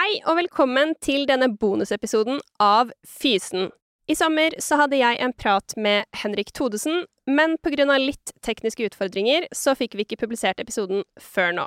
[0.00, 3.66] Hei og velkommen til denne bonusepisoden av Fysen.
[4.08, 9.48] I sommer så hadde jeg en prat med Henrik Todesen, men av litt tekniske utfordringer
[9.52, 11.66] så fikk vi ikke publisert episoden før nå.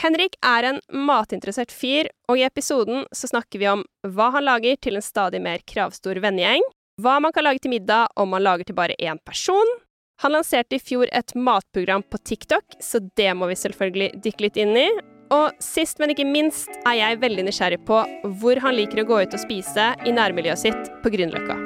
[0.00, 4.80] Henrik er en matinteressert fyr, og i episoden så snakker vi om hva han lager
[4.80, 6.64] til en stadig mer kravstor vennegjeng,
[7.02, 9.76] hva man kan lage til middag om man lager til bare én person.
[10.22, 14.62] Han lanserte i fjor et matprogram på TikTok, så det må vi selvfølgelig dykke litt
[14.64, 14.88] inn i.
[15.32, 18.00] Og sist, men ikke minst, er jeg veldig nysgjerrig på
[18.40, 21.56] hvor han liker å gå ut og spise i nærmiljøet sitt på Grünerløkka.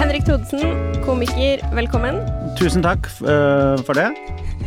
[0.00, 0.64] Henrik Thodesen,
[1.04, 2.22] komiker, velkommen.
[2.60, 4.08] Tusen takk eh, for det.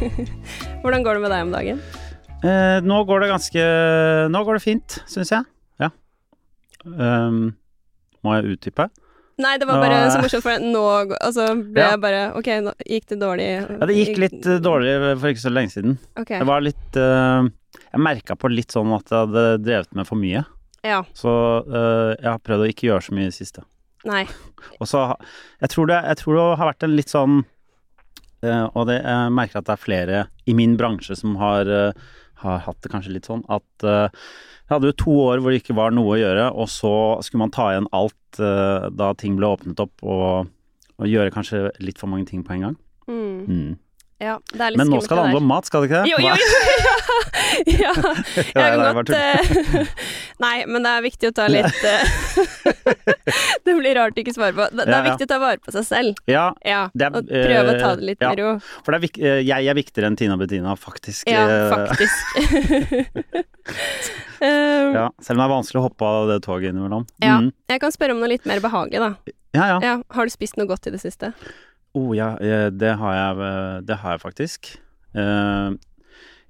[0.83, 1.83] Hvordan går det med deg om dagen?
[2.44, 3.66] Eh, nå går det ganske
[4.33, 5.52] Nå går det fint, syns jeg.
[6.85, 7.55] Um,
[8.23, 8.89] må jeg utdype?
[9.41, 10.83] Nei, det var bare Nå- så morsomt, for nå
[11.17, 11.91] altså, ble Ja.
[11.95, 13.47] jeg bare OK, nå gikk det dårlig?
[13.66, 15.95] Ja, det gikk litt eh, dårlig for ikke så lenge siden.
[16.19, 16.38] Okay.
[16.38, 17.41] Det var litt uh,
[17.89, 20.43] Jeg merka på litt sånn at jeg hadde drevet med for mye.
[20.85, 21.02] Ja.
[21.17, 21.31] Så
[21.66, 23.65] uh, jeg har prøvd å ikke gjøre så mye i det siste.
[24.05, 24.27] Nei.
[24.80, 25.02] Og så
[25.63, 27.38] jeg tror, det, jeg tror det har vært en litt sånn
[28.45, 31.65] uh, Og det, jeg merker at det er flere i min bransje som har,
[32.43, 33.88] har hatt det kanskje litt sånn at
[34.64, 36.94] jeg hadde jo to år hvor det ikke var noe å gjøre, og så
[37.25, 40.52] skulle man ta igjen alt eh, da ting ble åpnet opp, og,
[40.97, 42.78] og gjøre kanskje litt for mange ting på en gang.
[43.11, 43.42] Mm.
[43.44, 43.73] Mm.
[44.23, 46.11] Ja, Men nå skal det handle om mat, skal det ikke det?
[46.13, 46.93] Jo, jo, jo!
[47.83, 47.93] ja.
[48.35, 49.89] Jeg Nei, kan godt eh,
[50.43, 52.02] Nei, men det er viktig å ta litt eh,
[53.65, 54.67] Det blir rart å ikke svare på.
[54.71, 56.21] Det, det er viktig å ta vare på seg selv.
[56.30, 58.31] Ja, Ja, er, og prøve å ta eh, det litt ja.
[58.31, 58.53] med ro.
[58.85, 61.27] for det er eh, jeg er viktigere enn Tina Bettina, faktisk.
[61.30, 61.43] Ja,
[61.73, 62.15] faktisk.
[64.43, 67.08] um, ja, selv om det er vanskelig å hoppe av det toget innimellom.
[67.23, 67.39] Ja.
[67.43, 67.52] Mm.
[67.71, 69.35] Jeg kan spørre om noe litt mer behagelig, da.
[69.58, 69.77] ja, ja.
[69.83, 71.33] Ja, har du spist noe godt i det siste?
[71.94, 74.77] Oh, ja, eh, det har jeg, eh, det har jeg faktisk.
[75.13, 75.77] Eh,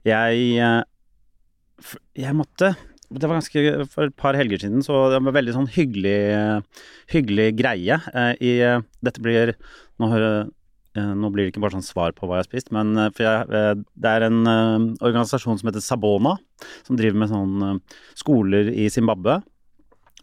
[0.08, 0.84] jeg
[2.16, 2.76] Jeg måtte
[3.12, 6.64] Det var ganske For et par helger siden, så det var veldig sånn hyggelig
[7.12, 7.98] Hyggelig greie
[8.40, 8.52] i
[9.04, 9.56] Dette blir
[10.00, 10.52] Nå hører
[10.94, 13.80] nå blir det ikke bare sånn svar på hva jeg har spist, men for jeg,
[13.98, 14.44] det er en
[15.02, 16.36] organisasjon som heter Sabona,
[16.86, 17.80] som driver med sånn
[18.14, 19.40] skoler i Zimbabwe.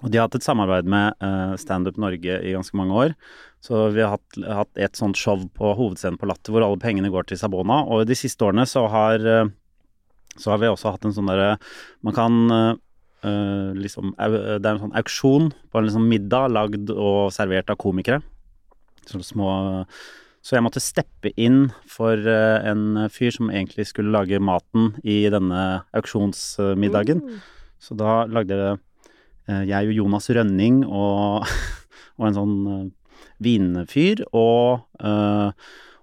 [0.04, 1.26] Og de har hatt et samarbeid med
[1.58, 3.16] Standup Norge i ganske mange år.
[3.60, 7.12] Så vi har hatt, hatt et sånt show på hovedscenen på Latter hvor alle pengene
[7.12, 7.82] går til Sabona.
[7.92, 9.50] Og de siste årene så har, eh,
[10.40, 11.58] så har vi også hatt en sånn derre
[12.06, 17.28] Man kan eh, liksom Det er en sånn auksjon på en liksom middag lagd og
[17.36, 18.22] servert av komikere.
[19.04, 19.50] Sånne små
[20.40, 25.82] Så jeg måtte steppe inn for en fyr som egentlig skulle lage maten i denne
[25.92, 27.20] auksjonsmiddagen.
[27.20, 27.42] Mm.
[27.76, 28.78] Så da lagde
[29.68, 31.44] jeg og Jonas Rønning og,
[32.16, 32.56] og en sånn
[33.42, 35.50] vinfyr og, eh,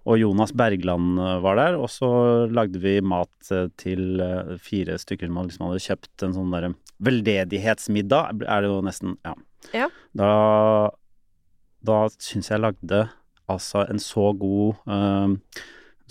[0.08, 1.78] og Jonas Bergland eh, var der.
[1.80, 2.10] Og så
[2.52, 4.22] lagde vi mat eh, til
[4.64, 9.18] fire stykker som liksom hadde kjøpt en sånn derre veldedighetsmiddag, er det jo nesten.
[9.28, 9.36] Ja.
[9.76, 9.90] Ja.
[10.18, 10.32] Da,
[11.86, 13.04] da syns jeg lagde
[13.48, 15.62] altså en så god uh,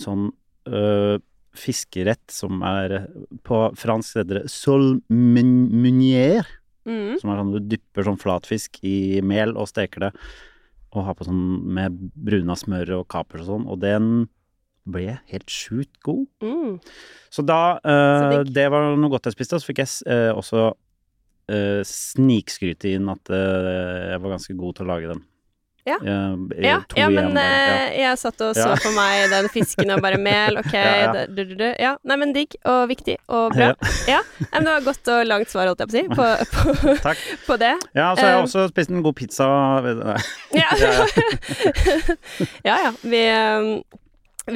[0.00, 0.30] sånn
[0.70, 1.16] uh,
[1.56, 2.94] fiskerett som er
[3.46, 6.46] på fransk heter det sol munier,
[6.86, 7.16] Mm.
[7.18, 10.10] som er sånn du dypper sånn flatfisk i mel og steker det,
[10.94, 11.42] og ha på sånn
[11.76, 14.26] med bruna smør og kapers og sånn, og den
[14.86, 16.26] ble helt sjukt god.
[16.44, 16.76] Mm.
[17.32, 18.42] Så da eh, Så.
[18.54, 20.68] Det var noe godt jeg spiste, og så fikk jeg eh, også
[21.52, 25.24] eh, snikskryte inn at eh, jeg var ganske god til å lage den.
[25.86, 25.96] Ja.
[26.02, 27.42] Ja, ja, men ja.
[27.42, 31.26] eh, jeg satt og så for meg den fisken og bare mel, ok, Ja, ja.
[31.30, 31.66] du, du, du.
[31.78, 31.92] ja.
[32.02, 33.68] Nei, men digg og viktig og bra.
[34.10, 34.18] Ja,
[34.50, 37.22] men det var godt og langt svar, holdt jeg på å si, på, på, Takk.
[37.46, 37.72] på det.
[37.94, 39.46] Ja, så har jeg Eh, også spist en god pizza.
[40.54, 40.68] Ja,
[42.66, 42.92] Ja, ja.
[43.02, 44.05] Vi, eh, vi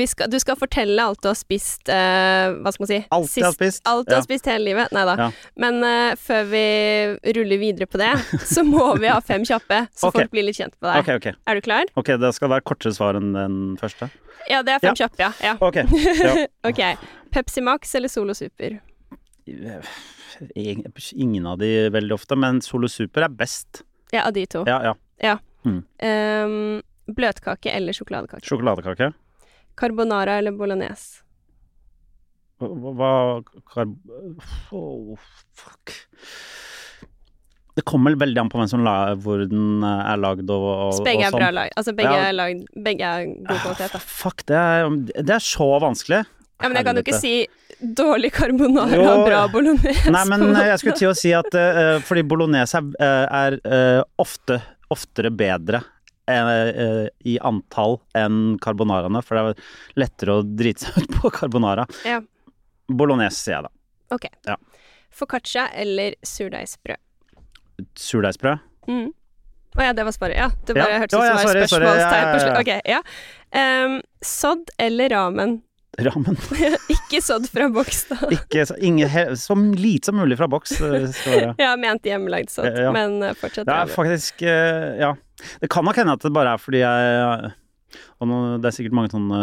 [0.07, 2.99] skal, du skal fortelle alt du har spist, uh, hva skal man si?
[3.17, 3.83] Alt jeg har spist.
[3.91, 4.19] Alt du Ja.
[4.21, 4.93] har spist hele livet?
[4.95, 5.17] Nei da.
[5.19, 5.29] Ja.
[5.59, 6.63] Men uh, før vi
[7.37, 8.13] ruller videre på det,
[8.55, 10.21] så må vi ha fem kjappe, så okay.
[10.23, 11.03] folk blir litt kjent med deg.
[11.03, 11.35] Okay, okay.
[11.51, 11.91] Er du klar?
[11.99, 14.11] Ok, det skal være kortere svar enn den første.
[14.49, 14.99] Ja, det er fem Ja.
[15.03, 15.33] kjappe, ja.
[15.45, 15.57] ja.
[15.61, 15.83] Ok.
[16.23, 16.47] Ja.
[16.71, 16.81] ok.
[17.35, 18.79] Pepsi Max eller Solo Super?
[21.13, 23.83] Ingen av de veldig ofte, men Solo Super er best.
[24.15, 24.65] Ja, av de to.
[24.67, 24.97] Ja, ja.
[26.01, 26.81] Ehm,
[27.11, 28.47] bløtkake eller sjokoladekake?
[28.47, 29.13] Sjokoladekake.
[29.79, 31.23] Carbonara eller bolognese?
[32.61, 33.41] Hva,
[33.73, 33.95] karb...
[34.71, 35.17] Oh,
[35.57, 35.95] fuck.
[37.75, 40.91] Det kommer veldig an på hvem som la, hvor den eh, er lagd og, og,
[40.99, 41.41] Så begge er sånn.
[41.41, 41.73] bra lag.
[41.81, 42.27] Altså begge Ja.
[42.29, 44.03] er lagd Begge er god kvalitet, da.
[44.05, 44.91] Fuck, det er,
[45.23, 46.21] det er så vanskelig.
[46.61, 47.35] Ja, men jeg kan jo ikke si
[47.81, 50.13] dårlig carbonara og bra bolognese.
[50.13, 54.61] Nei, men jeg skulle til å si at uh, fordi bolognese er, er uh, ofte
[54.93, 55.81] oftere bedre
[57.27, 61.87] i antall enn carbonaraene, for det er lettere å drite seg ut på carbonara.
[62.07, 62.21] Ja.
[62.91, 63.73] Bolognese, sier jeg da.
[64.17, 64.27] Ok.
[64.49, 64.57] Ja.
[65.15, 66.99] Foccaccia eller surdeigsbrød?
[67.99, 68.59] Surdeigsbrød.
[68.91, 69.09] Mm.
[69.79, 70.37] Å ja, det var svaret.
[70.37, 70.87] Ja, det Ja.
[70.99, 72.59] hørtes ut som det var spørsmålstegn på slutt.
[72.59, 73.03] Ok, ja.
[73.55, 75.61] Um, sodd eller ramen?
[75.99, 76.37] Ramen.
[76.95, 78.19] Ikke sodd fra boks, da.
[78.37, 80.77] Ikke så, ingen, så lite som mulig fra boks.
[81.61, 82.93] ja, ment hjemmelagd sodd, Ja.
[82.95, 85.15] men eh, fortsatt Det er faktisk eh, Ja.
[85.61, 87.53] Det kan nok hende at det bare er fordi jeg
[88.21, 89.41] Og nå, det er sikkert mange sånne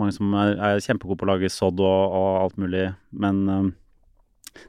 [0.00, 3.66] Mange som er, er kjempegode på å lage sodd og, og alt mulig, men eh,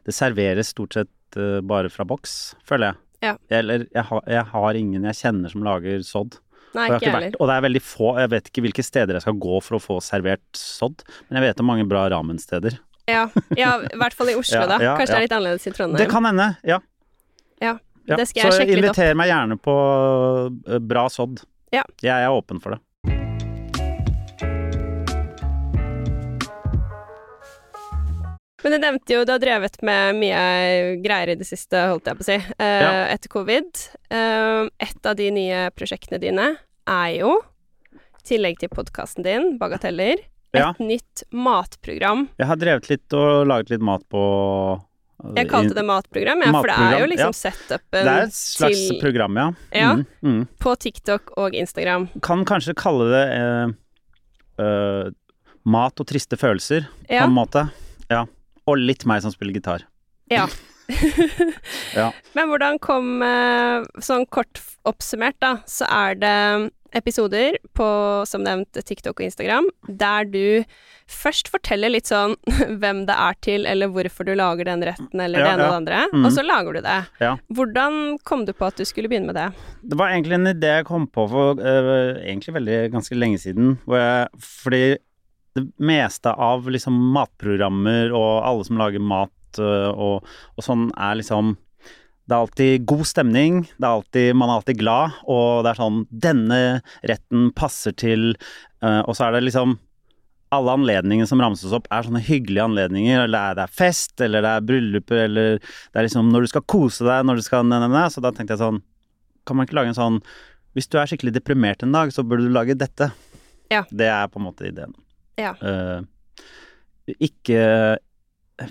[0.06, 2.34] det serveres stort sett uh, bare fra boks,
[2.68, 3.00] føler jeg.
[3.24, 3.32] Ja.
[3.62, 6.36] Eller jeg, jeg har ingen jeg kjenner som lager sodd.
[6.78, 9.24] Nei, Og, ikke vært, og det er veldig få Jeg vet ikke hvilke steder jeg
[9.26, 12.78] skal gå for å få servert sodd, men jeg vet om mange bra ramensteder.
[13.12, 13.26] Ja,
[13.58, 14.78] ja, i hvert fall i Oslo, da.
[14.80, 16.00] Kanskje det er litt annerledes i Trondheim.
[16.00, 16.80] Det kan hende, ja.
[17.62, 17.76] Ja,
[18.08, 18.96] Ja, det skal jeg så sjekke litt opp.
[18.98, 19.76] inviter meg gjerne på
[20.68, 21.44] eh, bra sodd.
[21.76, 21.84] Ja.
[22.02, 22.82] Jeg er åpen for det.
[28.64, 30.42] Men du nevnte jo du har drevet med mye
[31.02, 32.92] greier i det siste, holdt jeg på å si, uh, Ja.
[33.16, 33.70] etter covid.
[34.12, 37.40] Uh, et av de nye prosjektene dine er jo,
[37.92, 40.20] i tillegg til podkasten din, Bagateller,
[40.54, 40.74] et Ja.
[40.80, 42.28] nytt matprogram.
[42.38, 44.22] Jeg har drevet litt og laget litt mat på
[45.24, 47.40] eh, Jeg kalte det matprogram, ja, for det er jo Matprogram, liksom ja.
[47.40, 49.48] setupen Det er et slags til- program, ja.
[49.72, 49.94] Ja.
[49.96, 50.48] Mm, mm.
[50.60, 52.10] på TikTok og Instagram.
[52.22, 53.74] Kan kanskje kalle det eh,
[54.66, 55.12] eh,
[55.66, 57.72] mat og triste følelser, på en måte.
[58.10, 58.26] Ja.
[58.72, 59.88] Og litt meg som spiller gitar.
[60.32, 60.48] Ja.
[61.96, 62.12] Ja.
[62.36, 66.38] Men hvordan kom eh, Sånn kort oppsummert, da, så er det
[66.98, 67.86] episoder på,
[68.28, 70.64] som nevnt, TikTok og Instagram, der du
[71.12, 72.34] først forteller litt sånn
[72.82, 75.72] hvem det er til, eller hvorfor du lager den retten, eller Ja, det ene og
[75.72, 76.26] det andre, mm.
[76.26, 76.98] og så lager du det.
[77.22, 77.36] Ja.
[77.54, 79.48] Hvordan kom du på at du skulle begynne med det?
[79.94, 83.78] Det var egentlig en idé jeg kom på for uh, egentlig veldig ganske lenge siden.
[83.86, 84.84] Hvor jeg, fordi
[85.58, 91.20] det meste av liksom matprogrammer og alle som lager mat eh, og, og sånn, er
[91.20, 91.56] liksom
[92.30, 95.82] Det er alltid god stemning, det er alltid, man er alltid glad, og det er
[95.82, 96.60] sånn Denne
[97.12, 99.80] retten passer til eh, Og så er det liksom
[100.52, 103.22] alle anledningene som ramses opp, er sånne hyggelige anledninger.
[103.24, 106.52] Eller er, det er fest, eller det er brylluper, eller det er liksom når du
[106.52, 108.02] skal kose deg, når du skal ne, ne, ne.
[108.12, 108.82] Så da tenkte jeg sånn
[109.48, 110.18] Kan man ikke lage en sånn
[110.76, 113.14] Hvis du er skikkelig deprimert en dag, så burde du lage dette.
[113.72, 113.86] Ja.
[113.88, 114.92] Det er på en måte ideen.
[115.42, 115.54] Ja.
[115.60, 116.06] Uh,
[117.20, 117.62] ikke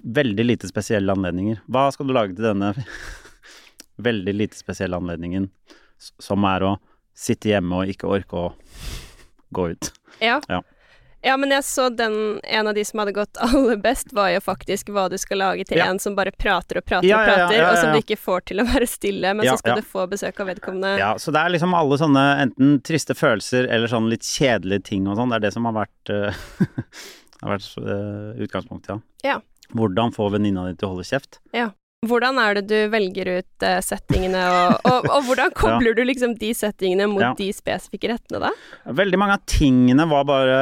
[0.02, 1.61] veldig lite spesielle anledninger.
[1.70, 2.72] Hva skal du lage til denne
[4.11, 5.50] veldig lite spesielle anledningen,
[5.99, 6.75] som er å
[7.17, 8.52] sitte hjemme og ikke orke å
[9.55, 9.90] gå ut?
[10.22, 10.38] Ja.
[10.49, 10.62] Ja.
[11.22, 14.40] Ja, men jeg så den En av de som hadde gått aller best, var jo
[14.40, 15.90] faktisk hva du skal lage til Ja.
[15.93, 17.93] en som bare prater og prater Ja, og ja, ja, prater, ja, ja, og som
[17.93, 19.82] du ikke får til å være stille, men Ja, så skal ja.
[19.84, 20.94] du få besøk av vedkommende.
[21.00, 25.08] Ja, så det er liksom alle sånne enten triste følelser eller sånn litt kjedelige ting
[25.11, 25.32] og sånn.
[25.32, 26.88] Det er det som har vært, uh,
[27.44, 29.37] har vært uh, utgangspunktet, ja.
[29.37, 29.38] Ja.
[29.76, 31.38] Hvordan få venninna di til å holde kjeft?
[32.08, 36.32] Hvordan er det du velger ut uh, settingene, og, og, og hvordan kobler du liksom
[36.41, 37.35] de settingene mot Ja.
[37.37, 38.52] de spesifikke rettene, da?
[38.97, 40.61] Veldig mange av tingene var bare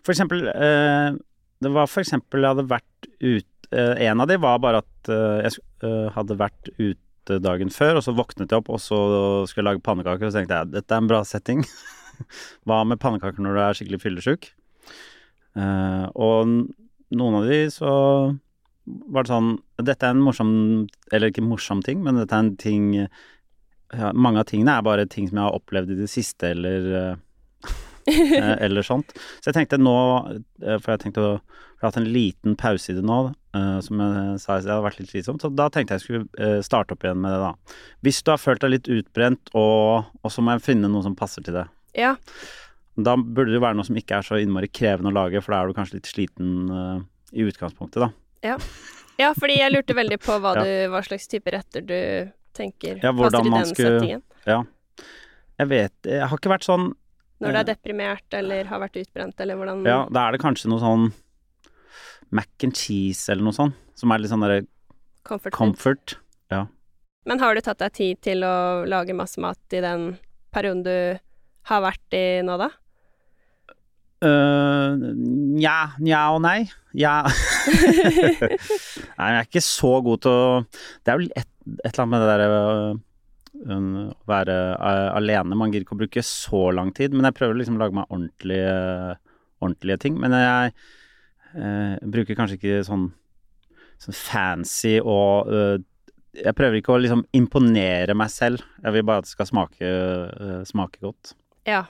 [0.00, 1.12] For eksempel uh,
[1.60, 5.12] Det var for eksempel jeg hadde vært ute uh, En av de var bare at
[5.12, 5.60] eh, jeg
[6.16, 8.96] hadde vært ute dagen før, og så våknet jeg opp, og så
[9.44, 11.60] skulle jeg lage pannekaker, og så tenkte jeg dette er en bra setting.
[12.64, 14.48] Hva med pannekaker når du er skikkelig fyllesyk?
[16.16, 16.54] Og
[17.20, 17.92] noen av de så
[19.12, 19.50] var det sånn
[19.84, 20.50] Dette er en morsom
[21.12, 25.08] Eller ikke morsom ting, men dette er en ting ja, Mange av tingene er bare
[25.10, 27.16] ting som jeg har opplevd i det siste, eller eh,
[28.64, 29.10] eller sånt.
[29.40, 29.96] Så jeg tenkte nå,
[30.62, 31.32] eh, for jeg tenkte å
[31.78, 33.16] jeg har hatt en liten pause i det nå,
[33.54, 36.56] eh, som jeg sa, det hadde vært litt slitsomt, så da tenkte jeg skulle eh,
[36.66, 37.76] starte opp igjen med det da.
[38.02, 41.14] Hvis du har følt deg litt utbrent, og, og så må jeg finne noe som
[41.18, 41.68] passer til det.
[41.94, 42.16] Ja.
[42.98, 45.60] Da burde det være noe som ikke er så innmari krevende å lage, for da
[45.60, 47.06] er du kanskje litt sliten eh,
[47.38, 48.10] i utgangspunktet, da.
[48.42, 53.12] Ja, fordi jeg lurte veldig på hva, du, hva slags type retter du tenker Ja,
[53.12, 54.22] passer i den skulle- settingen.
[54.46, 54.62] Ja.
[55.58, 56.92] Jeg vet Jeg har ikke vært sånn
[57.40, 57.60] Når du Eh.
[57.60, 61.12] er deprimert eller har vært utbrent, eller hvordan Ja, da er det kanskje noe sånn
[62.30, 64.66] mac and cheese eller noe sånt, som er litt sånn derre
[65.24, 66.14] comfort, comfort.
[66.50, 66.68] comfort.
[67.26, 70.16] Men har du tatt deg tid til å lage masse mat i den
[70.50, 71.20] perioden du
[71.64, 72.70] har vært i nå, da?
[74.18, 74.96] Uh,
[75.58, 76.62] nja, nja og nei.
[76.98, 77.20] Ja.
[79.18, 81.46] nei, jeg er ikke så god til å Det er vel et,
[81.84, 82.96] et eller annet med det derre å
[84.28, 85.56] være uh, alene.
[85.58, 88.10] Man gidder ikke å bruke så lang tid, men jeg prøver liksom å lage meg
[88.14, 88.72] ordentlige,
[89.62, 90.18] ordentlige ting.
[90.20, 90.74] Men jeg
[91.54, 93.08] uh, bruker kanskje ikke sånn,
[94.02, 95.76] sånn fancy og uh,
[96.38, 98.62] Jeg prøver ikke å liksom imponere meg selv.
[98.84, 101.32] Jeg vil bare at det skal smake, eh, smake godt.
[101.66, 101.80] Ja.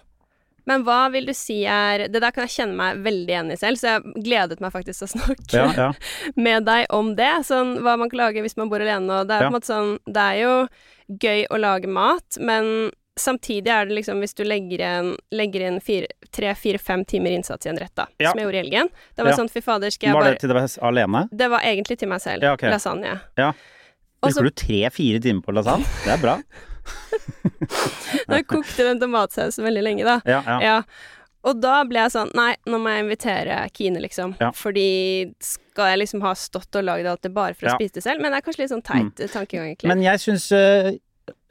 [0.69, 3.57] Men hva vil du si er Det der kan jeg kjenne meg veldig igjen i
[3.61, 5.89] selv, så jeg gledet meg faktisk til å snakke Ja, ja.
[6.49, 7.33] med deg om det.
[7.49, 9.49] Sånn hva man kan lage hvis man bor alene, og det er Ja.
[9.49, 10.55] på en måte sånn Det er jo
[11.25, 15.81] gøy å lage mat, men samtidig er det liksom hvis du legger inn, legger inn
[15.83, 18.91] fire, tre, fire, fem timer innsats i en rett, da, som jeg gjorde i helgen.
[19.17, 21.25] Det var sånn fy fader, skal jeg bare Var det til deg alene?
[21.33, 22.45] Det var egentlig til meg selv.
[22.47, 22.63] Ja, ok.
[22.71, 23.17] Lasagne.
[23.41, 23.51] Ja.
[24.23, 25.89] Bruker du tre-fire timer på lasagne?
[26.05, 26.37] Det er bra.
[28.31, 30.19] da kokte den tomatsausen veldig lenge, da.
[30.29, 30.59] Ja, ja.
[30.65, 30.83] Ja.
[31.47, 34.35] Og da ble jeg sånn Nei, nå må jeg invitere Kine, liksom.
[34.43, 34.51] Ja.
[34.57, 34.89] Fordi
[35.45, 38.23] skal jeg liksom ha stått og lagd alt det bare for å spise det selv?
[38.23, 39.29] Men det er kanskje litt sånn teit mm.
[39.35, 39.93] tankegang, egentlig.
[39.93, 40.91] Men jeg syns øh,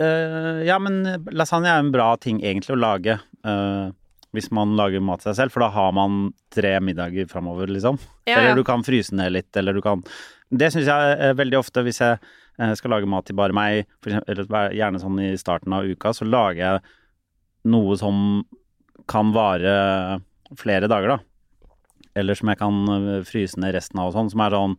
[0.03, 1.00] øh, Ja, men
[1.32, 3.20] lasagne er en bra ting egentlig å lage.
[3.48, 3.96] øh,
[4.36, 7.98] hvis man lager mat seg selv, for da har man tre middager framover, liksom.
[8.27, 10.03] Eller du kan fryse ned litt, eller du kan
[10.48, 12.20] Det syns jeg eh, veldig ofte hvis jeg
[12.61, 14.45] eh, skal lage mat til bare meg, eksempel,
[14.77, 16.85] gjerne sånn i starten av uka, så lager jeg
[17.71, 18.23] noe som
[19.09, 20.21] kan vare
[20.59, 21.75] flere dager, da.
[22.17, 24.75] Eller som jeg kan eh, fryse ned resten av og sånn, som er sånn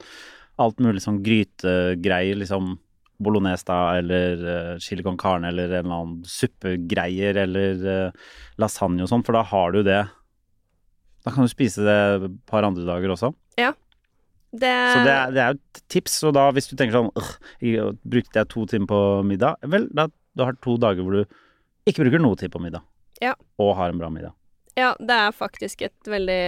[0.59, 2.77] alt mulig sånn grytegreier, liksom
[3.23, 8.31] bolognese da, eller uh, chili con carne, eller en eller annen suppegreier, eller uh,
[8.63, 10.01] lasagne og sånn, for da har du det.
[11.27, 13.33] Da kan du spise det et par andre dager også.
[14.53, 17.11] Det, Så det er, det er jo et tips, og da hvis du tenker sånn
[17.21, 19.57] «Åh, jeg brukte jeg to timer på middag?
[19.69, 21.25] Vel, da du har to dager hvor du
[21.91, 22.81] ikke bruker noe tid på middag.
[23.21, 23.35] Ja.
[23.61, 24.33] Og har en bra middag.
[24.79, 26.41] Ja, det er faktisk et veldig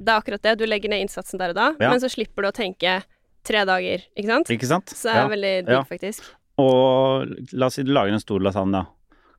[0.00, 0.54] Det er akkurat det.
[0.58, 1.90] Du legger ned innsatsen der og da, Ja.
[1.92, 3.02] men så slipper du å tenke
[3.44, 4.50] tre dager, ikke sant?
[4.50, 4.86] Ikke sant?
[4.90, 5.28] Så det er Ja.
[5.28, 6.22] veldig digg, faktisk.
[6.58, 8.86] Og la oss si du lager en stor lasagne.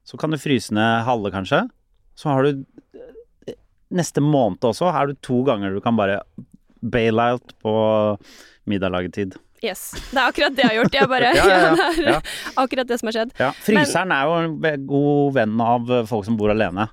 [0.06, 1.68] Så kan du fryse ned halve, kanskje.
[2.16, 2.64] Så har du
[3.48, 3.54] eh,
[3.92, 6.22] neste måned også, er du to ganger du kan bare
[6.82, 7.74] bail out på
[8.68, 9.36] middaglagetid.
[9.64, 9.90] Yes.
[10.12, 10.94] Det er akkurat det jeg har gjort.
[11.00, 12.18] Jeg bare Ja, ja, ja.
[12.62, 13.32] akkurat det som har skjedd.
[13.42, 13.50] Ja.
[13.66, 16.88] Fryseren er jo en god venn av folk som bor alene.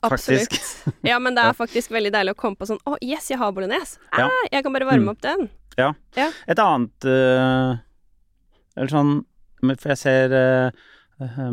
[0.00, 0.56] Absolutt.
[1.10, 3.52] Ja, men det er faktisk veldig deilig å komme på sånn Å, yes, jeg har
[3.52, 4.00] bolognese.
[4.16, 5.12] Ah, jeg kan bare varme Mm.
[5.12, 5.48] opp den.
[5.76, 5.92] Ja.
[6.48, 7.76] Et annet uh,
[8.76, 9.12] Eller sånn
[9.62, 10.80] men For jeg ser uh,
[11.20, 11.52] eh,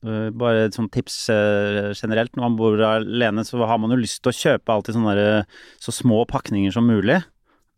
[0.00, 2.32] Bare et sånt tips eh, generelt.
[2.36, 5.44] Når man bor alene, så har man jo lyst til å kjøpe alltid sånne der,
[5.82, 7.20] så små pakninger som mulig.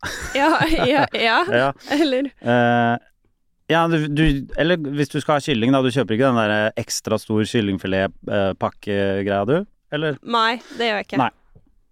[0.35, 1.45] Ja, ja, ja.
[1.63, 2.97] Ja, Eller uh,
[3.71, 4.25] ja du, du
[4.59, 5.79] Eller hvis du skal ha kylling, da.
[5.83, 9.63] Du kjøper ikke den der ekstra stor kyllingfiletpakkegreia, du?
[9.93, 10.19] Eller?
[10.25, 11.21] Nei, det gjør jeg ikke.
[11.23, 11.31] Nei.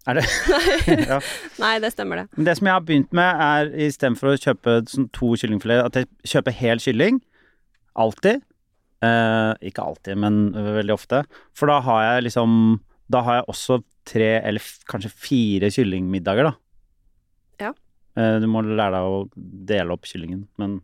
[0.08, 0.24] Er det?
[1.10, 1.18] Ja.
[1.60, 2.26] Nei, det stemmer det.
[2.36, 5.98] Men det som jeg har begynt med, er istedenfor å kjøpe sånn to kyllingfilet, at
[6.00, 7.20] jeg kjøper hel kylling.
[8.00, 8.40] Alltid.
[9.00, 11.22] Eh, ikke alltid, men veldig ofte.
[11.56, 12.80] For da har jeg liksom
[13.10, 16.52] Da har jeg også tre, eller kanskje fire kyllingmiddager, da.
[17.60, 17.72] Ja.
[18.16, 19.16] Eh, du må lære deg å
[19.70, 20.80] dele opp kyllingen, men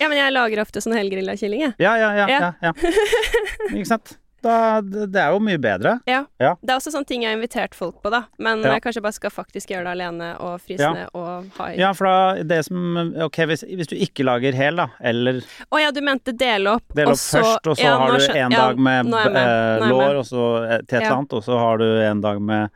[0.00, 1.74] Ja, men jeg lager ofte sånn helgrilla kylling, jeg.
[1.82, 2.26] Ja, ja, ja.
[2.28, 2.40] Ja.
[2.40, 2.92] ja, ja.
[3.74, 4.14] Ikke sant?
[4.42, 5.98] Da, det, det er jo mye bedre.
[6.06, 8.22] Det er også sånne ting jeg har invitert folk på, da.
[8.40, 8.72] Men Ja.
[8.78, 10.92] jeg kanskje bare skal faktisk gjøre det alene og fryse Ja.
[10.96, 14.56] ned og ha i Ja, for da det som Ok, hvis, hvis du ikke lager
[14.56, 17.76] hel, da, eller Å ja, du mente dele opp, Del og opp så først, og
[17.76, 19.36] så ja, har du en ja, dag med med.
[19.36, 22.40] eh, lår, og så eh, til et eller annet, og så har du en dag
[22.40, 22.70] med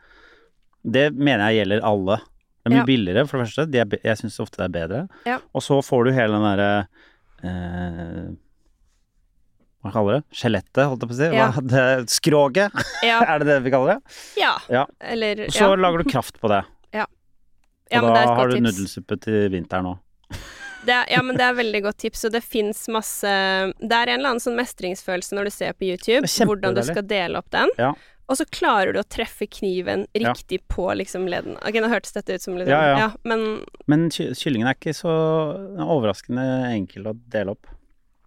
[0.85, 2.17] Det mener jeg gjelder alle.
[2.17, 2.85] Det er mye Ja.
[2.85, 3.71] billigere, for det første.
[3.71, 5.07] De er, jeg syns ofte det er bedre.
[5.25, 5.39] Ja.
[5.53, 6.87] Og så får du hele den derre
[7.43, 8.35] eh,
[9.85, 10.23] Hva kaller det?
[10.33, 11.27] Skjelettet, holdt jeg på å si.
[11.37, 11.47] Ja.
[11.61, 13.19] Det, skroget, Ja.
[13.29, 14.15] er det det vi kaller det?
[14.41, 14.55] ja.
[14.73, 14.85] Ja.
[14.99, 15.75] Eller Og så ja.
[15.77, 16.63] lager du kraft på det.
[16.95, 18.65] Ja, og men det da har du tips.
[18.65, 19.99] nudelsuppe til vinteren òg.
[20.85, 24.35] Ja, men det er veldig godt tips, og det fins masse Det er en eller
[24.35, 27.69] annen sånn mestringsfølelse når du ser på YouTube, hvordan du skal dele opp den.
[27.77, 27.91] Ja.
[28.25, 30.31] Og så klarer du å treffe kniven Ja.
[30.33, 31.57] riktig på liksom ledden.
[31.61, 33.11] Ok, nå hørtes dette ut som liksom Ja, ja.
[33.23, 35.13] men Men ky kyllingen er ikke så
[35.77, 37.67] er overraskende enkel å dele opp.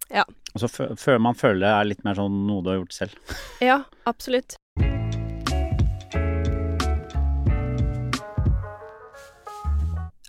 [0.09, 0.23] Ja.
[0.55, 2.95] Og så fø- føler man føler det er litt mer sånn noe du har gjort
[2.97, 3.35] selv.
[3.69, 4.57] ja, absolutt.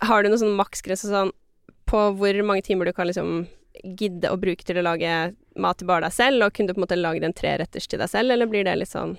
[0.01, 1.31] Har du noen sånn maksgrense sånn
[1.89, 3.43] på hvor mange timer du kan liksom
[3.97, 5.11] gidde å bruke til å lage
[5.61, 8.01] mat til bare deg selv, og kunne du på en måte lagd en treretters til
[8.01, 9.17] deg selv, eller blir det litt sånn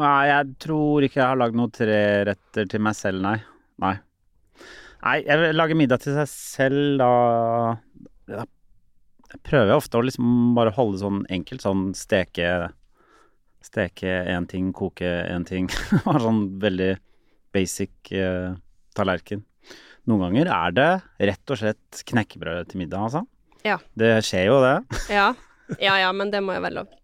[0.00, 3.34] Nei, jeg tror ikke jeg har lagd noen treretter til meg selv, nei.
[3.82, 3.96] Nei.
[5.02, 8.44] Nei, jeg lager middag til seg selv, da
[9.30, 12.70] Jeg prøver ofte å liksom bare holde sånn enkelt, sånn steke
[13.60, 15.66] Steke én ting, koke én ting.
[16.06, 16.94] Bare sånn veldig
[17.52, 18.54] basic eh,
[18.96, 19.42] tallerken.
[20.08, 20.86] Noen ganger er det
[21.28, 23.20] rett og slett knekkebrød til middag, altså.
[23.68, 23.76] Ja.
[23.92, 25.02] Det skjer jo, det.
[25.12, 25.26] Ja.
[25.76, 26.96] Ja ja, men det må jo være lov.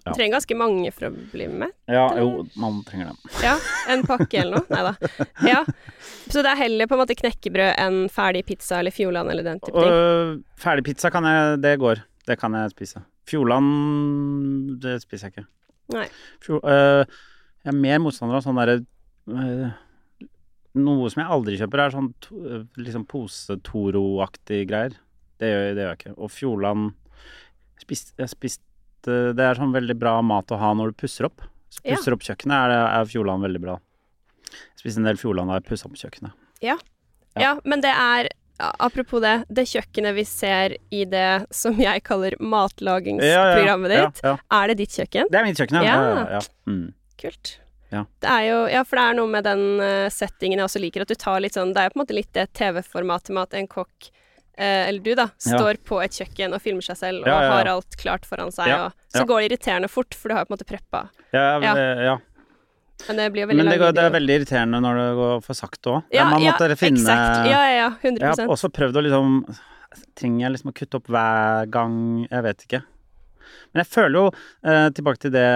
[0.00, 1.74] Du trenger ganske mange for å bli med.
[1.90, 3.18] Ja, jo, man trenger dem.
[3.44, 3.56] Ja,
[3.92, 4.66] en pakke eller noe.
[4.72, 5.26] Nei da.
[5.44, 5.60] Ja.
[6.30, 9.60] Så det er heller på en måte knekkebrød enn ferdig pizza eller Fjordland eller den
[9.60, 9.92] type ting.
[9.92, 12.00] Uh, ferdig pizza kan jeg Det går.
[12.30, 13.02] Det kan jeg spise.
[13.28, 15.46] Fjordland Det spiser jeg ikke.
[15.98, 16.06] Nei.
[16.44, 17.04] Fjord, uh,
[17.60, 19.68] jeg er mer motstander av sånn derre uh,
[20.80, 24.94] Noe som jeg aldri kjøper, er sånn to, øh, liksom pose-Toro-aktig greier.
[25.42, 26.12] Det gjør, det gjør jeg ikke.
[26.14, 26.84] Og Fjordland
[27.74, 28.69] Jeg spiste, jeg spiste
[29.06, 31.40] Det er sånn veldig bra mat å ha når du pusser opp.
[31.70, 31.94] Så Ja.
[31.96, 33.78] pusser opp kjøkkenet, er, er Fjordland veldig bra.
[34.50, 36.32] Jeg spiste en del Fjordland da jeg pussa opp kjøkkenet.
[36.60, 36.76] Ja.
[37.38, 38.28] Ja, men det er
[38.60, 44.36] Apropos det, det kjøkkenet vi ser i det som jeg kaller matlagingsprogrammet ditt, Ja, ja.
[44.60, 45.30] er det ditt kjøkken?
[45.32, 45.84] Det er mitt kjøkken, ja.
[45.88, 45.94] Ja.
[46.02, 46.40] ja, ja, ja.
[46.68, 46.92] Mm.
[47.22, 47.54] Kult.
[47.90, 48.04] Ja.
[48.20, 51.02] Det er jo, ja, for det er noe med den eh, settingen jeg også liker,
[51.06, 53.42] at du tar litt sånn Det er jo på en måte litt det TV-formatet med
[53.48, 54.19] at en kokk, eh,
[54.60, 55.56] eller du da, Ja.
[55.58, 57.52] står på et kjøkken og filmer seg selv og Ja, ja, ja.
[57.56, 59.28] har alt klart foran seg, Ja, og så ja.
[59.30, 61.08] går det irriterende fort, for du har jo på en måte preppa.
[61.32, 61.74] Ja, Ja.
[61.76, 61.94] ja.
[62.10, 62.18] ja.
[63.08, 65.42] Men det blir jo veldig Men det, går, det er veldig irriterende når det går
[65.46, 66.02] for sakte òg.
[66.12, 67.48] ja, man ja, måtte finne Exakt.
[67.48, 67.90] Ja, ja, ja.
[68.02, 69.56] 100 Jeg har også prøvd å liksom
[70.14, 71.94] Trenger jeg liksom å kutte opp hver gang?
[72.30, 72.82] Jeg vet ikke.
[73.72, 74.26] Men jeg føler jo,
[74.62, 75.46] eh, tilbake til det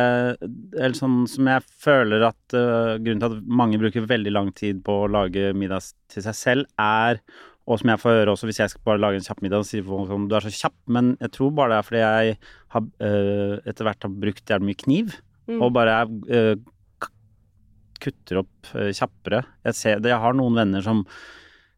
[0.80, 4.82] eller sånn som jeg føler at eh, grunnen til at mange bruker veldig lang tid
[4.82, 7.20] på å lage middag til seg selv, er
[7.66, 9.68] og som jeg får høre også hvis jeg skal bare lage en kjapp middag og
[9.68, 12.34] si folk sånn, du er så kjapp, men jeg tror bare det er fordi jeg
[12.74, 15.58] har eh, etter hvert har brukt jævlig mye kniv, Mm.
[15.60, 15.94] og bare
[17.04, 17.10] k-
[18.00, 19.42] kutter opp eh, kjappere.
[19.66, 21.02] Jeg, ser, det- jeg har noen venner som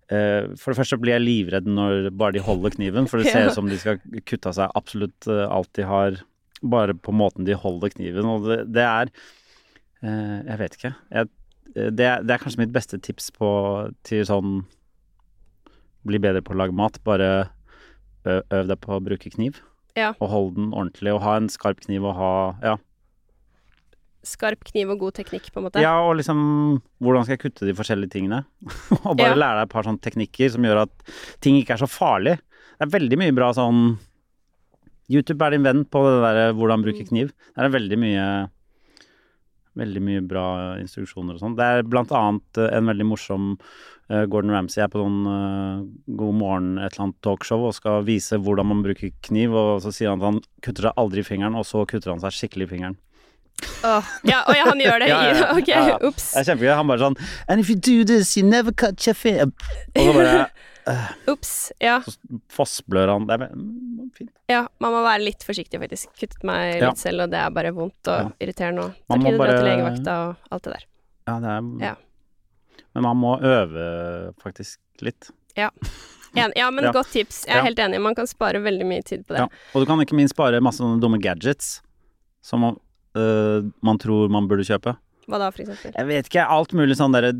[0.06, 3.56] For det første blir jeg livredd når bare de holder kniven, for det ser ut
[3.56, 6.20] som de skal kutte av seg absolutt alt de har,
[6.62, 8.24] bare på måten de holder kniven.
[8.30, 9.10] Og det, det er
[10.46, 10.92] Jeg vet ikke.
[11.10, 11.28] Jeg,
[11.74, 13.50] det, det er kanskje mitt beste tips på
[14.06, 14.60] til sånn
[16.06, 16.98] Bli bedre på å lage mat.
[17.06, 17.48] Bare
[18.26, 19.60] øv deg på å bruke kniv.
[19.96, 20.12] Ja.
[20.20, 21.12] Og hold den ordentlig.
[21.14, 22.32] Og ha en skarp kniv og ha
[22.62, 22.76] Ja.
[24.26, 25.78] Skarp kniv og god teknikk, på en måte.
[25.80, 28.44] Ja, og liksom Hvordan skal jeg kutte de forskjellige tingene?
[29.06, 29.38] og bare Ja.
[29.38, 30.90] lære deg et par sånne teknikker som gjør at
[31.40, 32.38] ting ikke er så farlig.
[32.76, 33.98] Det er veldig mye bra sånn
[35.08, 37.08] YouTube er din venn på det der hvordan bruke Mm.
[37.08, 37.28] kniv.
[37.54, 38.50] Det er veldig mye
[39.76, 41.54] Veldig mye bra instruksjoner og sånn.
[41.54, 45.80] Det er blant annet eh, en veldig morsom eh, Gordon Ramsay er på noen eh,
[46.18, 49.90] God morgen et eller annet talkshow og skal vise hvordan man bruker kniv, og så
[49.94, 52.68] sier han at han kutter seg aldri i fingeren, og så kutter han seg skikkelig
[52.68, 52.96] i fingeren.
[53.88, 55.46] Åh, ja, oh, ja, han gjør det Ja, ja.
[55.56, 55.70] Ok,
[56.10, 56.26] ups.
[56.34, 56.72] Det er kjempegøy.
[56.76, 57.14] Han bare sånn
[57.48, 59.48] And if you do this, you never cut your finger.
[59.96, 60.46] Og så bare
[61.32, 61.52] Ups.
[61.82, 62.12] Ja, så
[62.54, 63.24] fossblør han.
[63.26, 64.30] Det er mm, fint.
[64.52, 66.12] ja, man må være litt forsiktig, faktisk.
[66.20, 68.84] Kuttet meg litt selv, og det er bare vondt og irriterende.
[68.92, 70.84] Og Man må dra til bare- legevakta og alt det der.
[71.26, 71.94] Ja, det er Ja.
[72.96, 73.86] Men man må øve
[74.40, 75.28] faktisk litt.
[75.56, 76.92] En, ja, men Ja.
[76.96, 77.42] godt tips.
[77.46, 77.64] Jeg er Ja.
[77.68, 78.00] helt enig.
[78.00, 79.44] Man kan spare veldig mye tid på det.
[79.44, 79.48] Ja.
[79.74, 81.82] Og du kan ikke minst spare masse sånne dumme gadgets
[82.44, 82.76] som man,
[83.16, 84.96] øh, man tror man burde kjøpe.
[85.26, 85.92] Hva da, for eksempel?
[85.96, 87.32] Jeg vet ikke, alt mulig sånn derre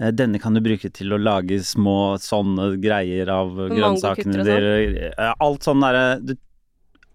[0.00, 5.34] øh, Denne kan du bruke til å lage små sånne greier av grønnsakene Mangokutter dine.
[5.40, 6.36] Alt sånn derre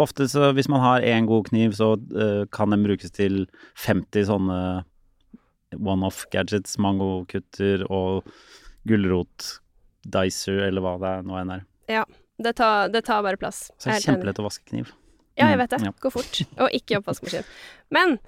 [0.02, 3.44] Ofte så hvis man har én god kniv, så øh, kan den brukes til
[3.78, 4.62] 50 sånne
[5.80, 6.78] one-off gadgets.
[6.78, 8.24] Mangokutter og
[8.88, 11.64] gulrot-dicer, eller hva det er nå enn er.
[12.44, 13.68] Det tar, det tar bare plass.
[13.78, 14.92] Så det er kjempelett å vaske kniv.
[15.38, 15.80] Ja, jeg Mm, vet det.
[15.86, 15.92] ja.
[16.02, 16.42] Gå fort.
[16.62, 17.46] Og ikke oppvaskmaskin.
[17.92, 18.20] Men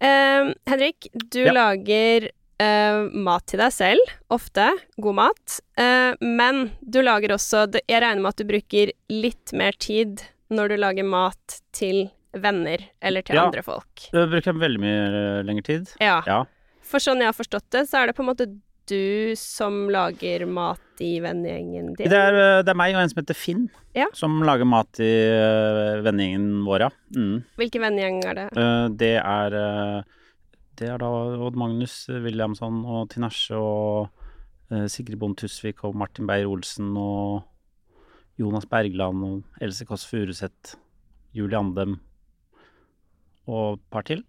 [0.00, 1.52] eh, Henrik, du Ja.
[1.52, 2.28] lager
[2.60, 4.68] eh, mat til deg selv, ofte.
[5.00, 5.60] God mat.
[5.76, 10.68] Eh, men du lager også Jeg regner med at du bruker litt mer tid når
[10.70, 13.44] du lager mat til venner eller til Ja.
[13.46, 14.08] andre folk.
[14.12, 15.88] Det bruker veldig mye eh, lengre tid.
[16.00, 16.22] Ja.
[16.26, 16.44] Ja.
[16.88, 18.48] For sånn jeg har forstått det, så er det på en måte
[18.88, 22.08] du som lager mat i vennegjengen din.
[22.08, 24.06] Det er, eh, det er meg og en som heter Finn, Ja.
[24.16, 26.90] som lager mat i uh, vennegjengen vår, ja.
[27.14, 27.42] Mm.
[27.60, 28.46] Hvilken vennegjeng er det?
[28.56, 30.02] Eh, det er eh,
[30.78, 31.08] Det er da
[31.42, 34.08] Odd Magnus Williamson og Tinashe og
[34.70, 37.42] eh, Sigrid Bond Tusvik og Martin Beyer-Olsen og
[38.38, 40.76] Jonas Bergland og Else Kåss Furuseth,
[41.34, 41.98] Julie Andem
[43.48, 44.22] og et par til.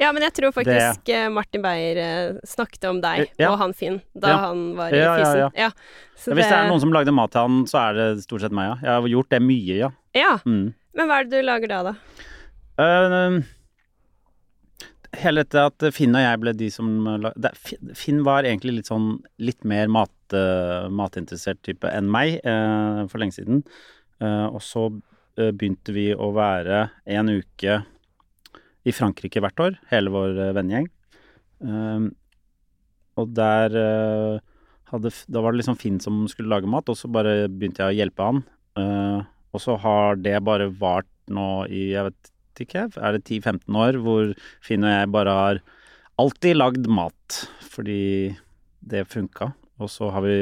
[0.00, 1.18] Ja, men jeg tror faktisk det...
[1.30, 3.50] Martin Beyer eh, snakket om deg Ja.
[3.52, 4.36] og han Finn da Ja.
[4.48, 5.38] han var i Ja, ja, Fysen.
[5.38, 5.50] ja.
[5.66, 5.68] Ja,
[6.16, 8.40] så Ja, Hvis det er noen som lagde mat til han, så er det stort
[8.46, 8.76] sett meg, ja.
[8.82, 9.90] Jeg har gjort det mye, ja.
[10.16, 10.74] Ja, Mm.
[10.96, 11.94] men hva er det du lager da, da?
[12.78, 13.42] Uh,
[15.16, 16.88] hele dette at Finn og jeg ble de som
[17.22, 17.52] lagde
[17.96, 23.18] Finn var egentlig litt sånn litt mer mat, uh, matinteressert type enn meg uh, for
[23.22, 23.62] lenge siden.
[24.16, 24.86] Eh, og så
[25.36, 27.82] eh, begynte vi å være en uke
[28.86, 30.86] i Frankrike hvert år, hele vår eh, vennegjeng.
[31.64, 32.06] Eh,
[33.16, 34.44] og der eh,
[34.92, 37.94] hadde, Da var det liksom Finn som skulle lage mat, og så bare begynte jeg
[37.94, 38.42] å hjelpe han.
[38.78, 39.20] Eh,
[39.56, 43.98] og så har det bare vart nå i jeg vet, ikke, er det 10-15 år
[44.00, 44.30] hvor
[44.64, 45.58] Finn og jeg bare har
[46.22, 48.32] alltid lagd mat fordi
[48.80, 49.50] det funka.
[49.82, 50.38] Og så har vi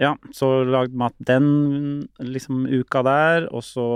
[0.00, 1.46] ja, så lagd mat den
[2.18, 3.86] liksom uka der, og så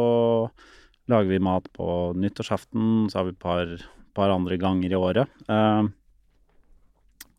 [1.10, 3.76] lager vi mat på nyttårsaften, så har vi et par,
[4.16, 5.30] par andre ganger i året.
[5.50, 5.86] Uh,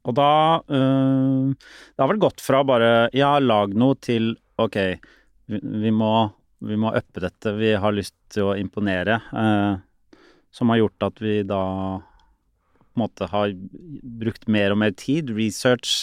[0.07, 0.31] og da
[0.63, 4.77] uh, Det har vel gått fra bare ja, lag noe til ok,
[5.51, 9.19] vi, vi må vi må uppe dette, vi har lyst til å imponere.
[9.29, 9.77] Uh,
[10.49, 11.63] som har gjort at vi da
[12.01, 13.51] på en måte har
[14.17, 15.29] brukt mer og mer tid.
[15.37, 15.99] Research.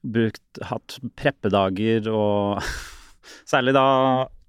[0.00, 2.64] Brukt, hatt preppedager og
[3.50, 3.84] Særlig da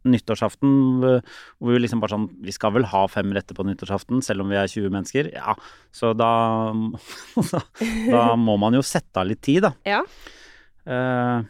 [0.07, 4.41] nyttårsaften, hvor vi liksom bare sånn Vi skal vel ha fem retter på nyttårsaften, selv
[4.41, 5.29] om vi er 20 mennesker?
[5.35, 5.53] Ja.
[5.93, 6.31] Så da
[8.11, 9.73] Da må man jo sette av litt tid, da.
[9.85, 10.01] Ja.
[10.87, 11.43] Uh,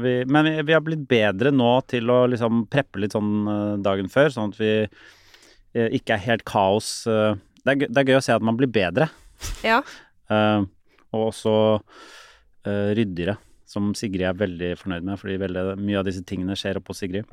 [0.00, 3.72] vi, men vi, vi har blitt bedre nå til å liksom preppe litt sånn eh,
[3.82, 6.90] dagen før, sånn at vi eh, ikke er helt kaos.
[7.08, 9.08] det, er, gøy- det er gøy å se at man blir bedre,
[9.66, 9.80] Ja.
[10.30, 10.62] uh,
[11.16, 13.34] og også uh, ryddigere,
[13.70, 17.28] som Sigrid er veldig fornøyd med, fordi veldig, mye av disse tingene skjer oppå Sigrid.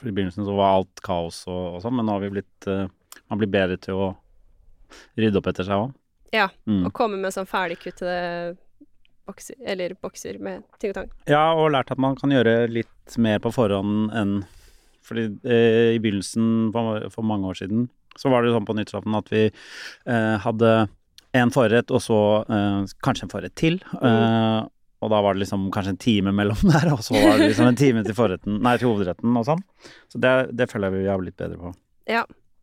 [0.00, 2.66] For i begynnelsen så var alt kaos og, og sånn, men nå har vi blitt
[2.66, 2.88] uh,
[3.30, 4.08] Man blir bedre til å
[5.16, 5.92] rydde opp etter seg òg.
[6.34, 6.48] Ja.
[6.66, 6.82] Mm.
[6.88, 8.56] Og komme med sånn ferdigkuttede
[9.28, 11.14] bokser, eller bokser med ting og tang.
[11.30, 14.42] Ja, og lært at man kan gjøre litt mer på forhånd enn
[15.02, 18.76] Fordi eh, i begynnelsen, for, for mange år siden, så var det jo sånn på
[18.78, 20.70] nyttårsaften at vi eh, hadde
[21.40, 23.80] en forrett, og så eh, kanskje en forrett til.
[23.98, 24.60] Eh,
[25.02, 27.66] og da var det liksom kanskje en time mellom der, og så var det liksom
[27.72, 29.64] en time til forretten, nei, til hovedretten og sånn.
[30.12, 31.74] Så det, det føler jeg vi har blitt bedre på.
[32.10, 32.22] Ja.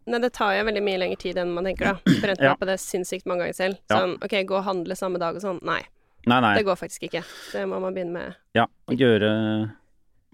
[0.09, 2.11] Men det tar jo veldig mye lengre tid enn man tenker, da.
[2.23, 2.55] For Ja.
[2.57, 3.81] på det sinnssykt mange ganger selv.
[3.91, 5.59] Sånn OK, gå og handle samme dag og sånn.
[5.67, 5.81] Nei,
[6.25, 6.55] Nei, nei.
[6.57, 7.21] det går faktisk ikke.
[7.53, 8.39] Det må man begynne med.
[8.57, 9.29] Ja, gjøre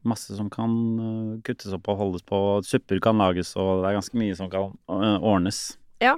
[0.06, 2.39] masse som kan øh, kuttes opp og holdes på.
[2.63, 5.63] Supper kan lages, og det er ganske mye som kan ordnes.
[6.04, 6.15] Ja.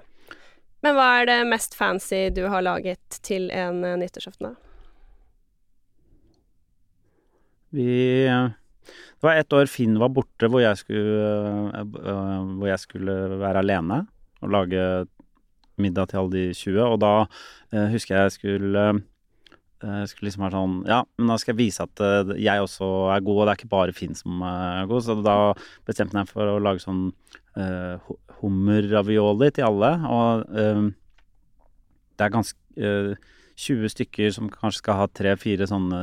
[0.85, 4.66] Men hva er det mest fancy du har laget til en eh, nyttårsaften, da?
[7.75, 11.01] Vi Det var et år Finn var borte hvor jeg skulle,
[11.73, 14.05] øh, øh, hvor jeg skulle være alene
[14.41, 15.07] og lage
[15.77, 17.13] middag til alle de 20, og da
[17.73, 18.83] eh, husker jeg jeg skulle
[19.83, 22.91] eh, skulle liksom være sånn Ja, men da skal jeg vise at eh, jeg også
[23.13, 25.03] er god, og det er ikke bare Finn som er god.
[25.05, 25.37] Så da
[25.89, 27.11] bestemte jeg meg for å lage sånn
[28.37, 29.91] hummerravioli til alle.
[30.13, 30.43] Og
[32.17, 33.15] det er ganske øh,
[33.57, 36.01] 20 stykker som kanskje skal ha tre-fire sånne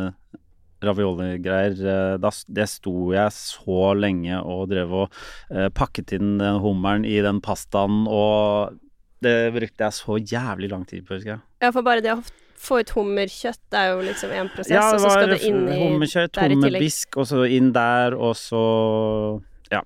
[0.89, 1.75] ravioligreier.
[1.75, 5.19] Eh, det sto jeg så lenge og drev og
[5.51, 8.81] eh, pakket inn den hummeren i den pastaen, og
[9.25, 11.45] det brukte jeg så jævlig lang tid på, husker jeg.
[11.65, 12.23] Ja, for bare det å
[12.65, 15.65] få ut hummerkjøtt det er jo liksom en prosess, Ja, og så skal det inn
[15.69, 18.65] i hummerkjøtt, hummerbisk, og så inn der, og så
[19.73, 19.83] ja,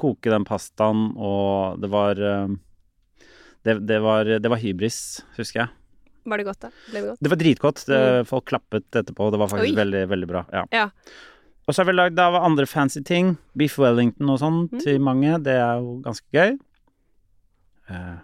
[0.00, 2.54] koke den pastaen, og det var eh,
[3.66, 5.00] det, det var, det var hybris,
[5.38, 5.74] husker jeg.
[6.26, 6.70] Var det godt, da?
[6.90, 7.20] Ble det godt?
[7.22, 7.82] Det var dritgodt.
[7.88, 8.26] Mm.
[8.26, 9.30] Folk klappet etterpå.
[9.30, 9.72] Det var faktisk.
[9.72, 9.78] Oi.
[9.78, 10.44] veldig, veldig bra.
[10.52, 10.64] Ja.
[10.74, 10.86] Ja.
[11.66, 13.36] Og så har vi lagd av andre fancy ting.
[13.58, 14.80] Beef Wellington og sånn Mm.
[14.82, 15.38] til mange.
[15.42, 16.58] Det er jo ganske gøy.
[17.90, 18.16] Eh,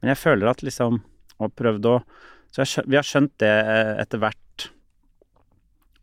[0.00, 1.00] men jeg føler at liksom
[1.40, 2.02] Og prøvd å
[2.52, 4.68] Så jeg, vi har skjønt det eh, etter hvert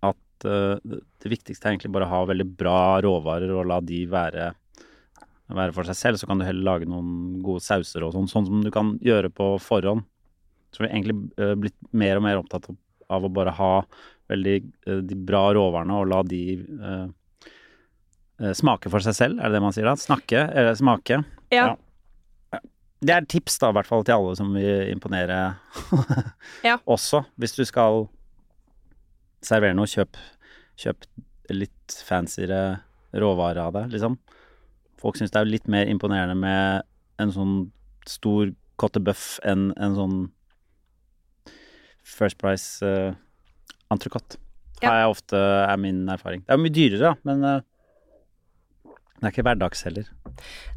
[0.04, 3.80] at eh, det det viktigste er egentlig bare å ha veldig bra råvarer og la
[3.82, 4.52] de være
[5.50, 8.46] være for seg selv, så kan du heller lage noen gode sauser og sånn, sånn
[8.46, 10.04] som du kan gjøre på forhånd.
[10.76, 13.72] Så vi egentlig eh, blitt mer og mer opptatt av, å bare ha
[14.32, 19.60] veldig eh, de bra råvarene og la de eh, smake for seg selv, er det
[19.60, 19.96] det man sier da?
[20.00, 21.22] Snakke, eller smake.
[21.56, 21.70] Ja.
[21.72, 22.60] Ja.
[23.06, 25.40] Det er tips da, i hvert fall til alle som vil imponere
[26.66, 26.78] Ja.
[26.96, 27.24] også.
[27.40, 28.08] Hvis du skal
[29.46, 30.18] servere noe, kjøp,
[30.82, 31.06] kjøp
[31.54, 32.82] litt fancyere
[33.16, 34.18] råvarer av det, liksom.
[35.00, 36.88] Folk syns det er litt mer imponerende med
[37.22, 37.56] en sånn
[38.10, 38.50] stor
[38.82, 40.16] kottebøff enn en sånn
[42.06, 43.14] First Price uh,
[43.94, 44.38] entrecôte.
[44.82, 44.90] Ja.
[44.92, 46.44] Har jeg ofte er min erfaring.
[46.46, 47.62] Det er mye dyrere, men uh,
[49.16, 50.10] det er ikke hverdags heller.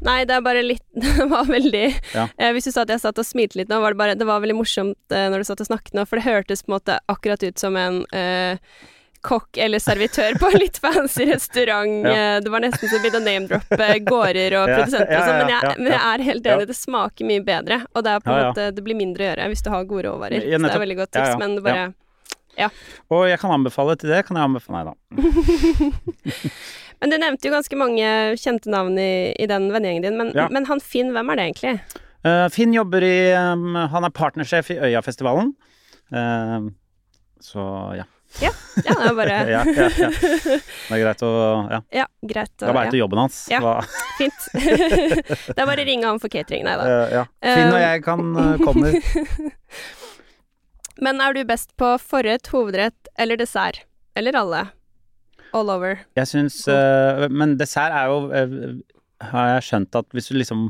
[0.07, 1.83] Nei, det er bare litt Det var veldig
[2.15, 2.23] Ja.
[2.39, 4.27] eh, Hvis du sa at jeg satt og smilte litt nå, var det bare Det
[4.29, 6.77] var veldig morsomt eh, når du satt og snakket nå, for det hørtes på en
[6.77, 8.55] måte akkurat ut som en eh,
[9.25, 12.07] kokk eller servitør på en litt fancy restaurant.
[12.07, 12.15] Ja.
[12.15, 15.93] Eh, det var nesten så begynte å name-droppe gårder og produsenter og sånn, men, men
[15.93, 18.85] jeg er helt enig, det smaker mye bedre, og det er på en måte Det
[18.85, 20.45] blir mindre å gjøre hvis du har gode råvarer.
[20.45, 21.89] Så det er veldig godt tips, men det bare
[22.59, 22.67] ja.
[23.13, 26.09] Og jeg kan anbefale til det, kan jeg anbefale Nei da.
[26.99, 28.07] Men du nevnte jo ganske mange
[28.39, 30.49] kjente navn i, i den vennegjengen din, men, Ja.
[30.51, 32.01] men han Finn, hvem er det egentlig?
[32.27, 35.53] Uh, Finn jobber i um, Han er partnersjef i Øyafestivalen.
[36.11, 36.67] Uh,
[37.39, 37.63] så
[38.01, 38.03] ja.
[38.37, 40.09] Ja, det er bare ja, ja, ja.
[40.89, 41.31] Det er greit å
[41.71, 41.79] Ja.
[42.01, 42.53] Ja, greit.
[42.61, 42.93] Da veit ja.
[42.93, 43.41] du jobben hans.
[43.51, 43.59] Ja.
[43.63, 43.75] Hva,
[44.19, 44.49] Fint.
[44.53, 46.87] det er bare å ringe han for catering, nei da.
[46.87, 47.23] eh, ja.
[47.43, 48.93] Finn og jeg kan uh, komme.
[50.99, 53.85] Men er du best på forrett, hovedrett eller dessert?
[54.19, 54.65] Eller alle?
[55.55, 56.03] All over.
[56.19, 58.65] Jeg syns uh, Men dessert er jo uh,
[59.31, 60.67] Har jeg skjønt at hvis du liksom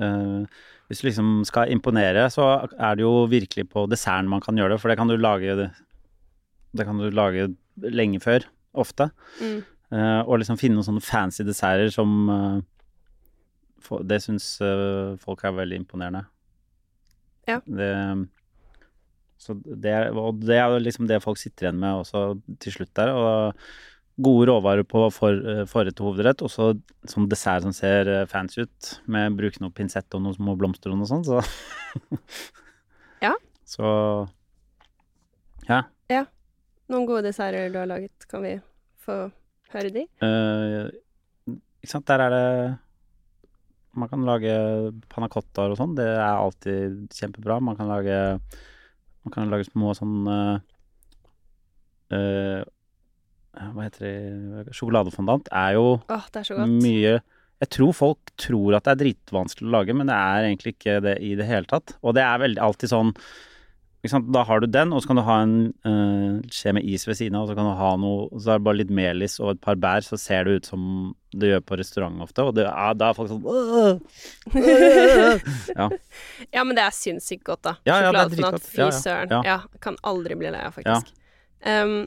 [0.00, 0.46] uh,
[0.88, 2.46] Hvis du liksom skal imponere, så
[2.78, 5.58] er det jo virkelig på desserten man kan gjøre det, for det kan du lage
[6.76, 7.50] Det kan du lage
[7.82, 9.10] lenge før, ofte.
[9.40, 9.58] Mm.
[9.92, 12.56] Uh, og liksom finne noen sånne fancy desserter som uh,
[13.86, 16.24] for, Det syns uh, folk er veldig imponerende.
[17.46, 17.60] Ja.
[17.62, 17.90] Det,
[19.38, 22.24] så det, og det er jo liksom det folk sitter igjen med også
[22.62, 23.12] til slutt der.
[23.14, 23.60] Og
[24.16, 26.70] gode råvarer på for, eh, forrett og hovedrett, og så
[27.04, 30.90] sånn dessert som ser eh, fancy ut, med bruke noe pinsett og noen små blomster
[30.92, 31.42] og noe sånt, så
[33.22, 33.34] Ja.
[33.66, 33.82] Så
[35.66, 35.80] ja.
[36.92, 38.54] Noen gode desserter du har laget, kan vi
[39.02, 39.26] få
[39.72, 40.04] høre de?
[40.22, 40.86] Uh,
[41.82, 42.46] ikke sant, der er det
[43.96, 44.52] Man kan lage
[45.08, 47.58] panna cottaer og sånn, det er alltid kjempebra.
[47.64, 48.18] Man kan lage
[49.24, 50.58] Man kan lage små sånn uh,
[52.14, 52.60] uh,
[53.56, 56.76] Hva heter det Sjokoladefondant er jo oh, det er så godt.
[56.84, 57.16] mye
[57.64, 61.00] Jeg tror folk tror at det er dritvanskelig å lage, men det er egentlig ikke
[61.02, 61.94] det i det hele tatt.
[62.04, 63.14] Og det er veldig alltid sånn?
[64.32, 65.54] Da har du den, og så kan du ha en
[65.86, 68.60] uh, skje med is ved siden av, og så kan du ha noe Så er
[68.60, 70.82] det bare litt melis og et par bær, så ser det ut som
[71.36, 72.44] det gjør på restaurant ofte.
[72.46, 73.98] Og det ja, da er folk sånn øh,
[74.56, 75.48] øh.
[75.76, 75.88] Ja.
[76.56, 77.74] Ja, men det er sinnssykt godt, da.
[77.88, 78.94] Ja, ja, det er Sjokoladefondant, dritgodt.
[78.94, 79.34] fy søren.
[79.44, 79.58] Ja.
[79.82, 81.12] kan aldri bli lei av, faktisk.
[81.66, 82.06] Um,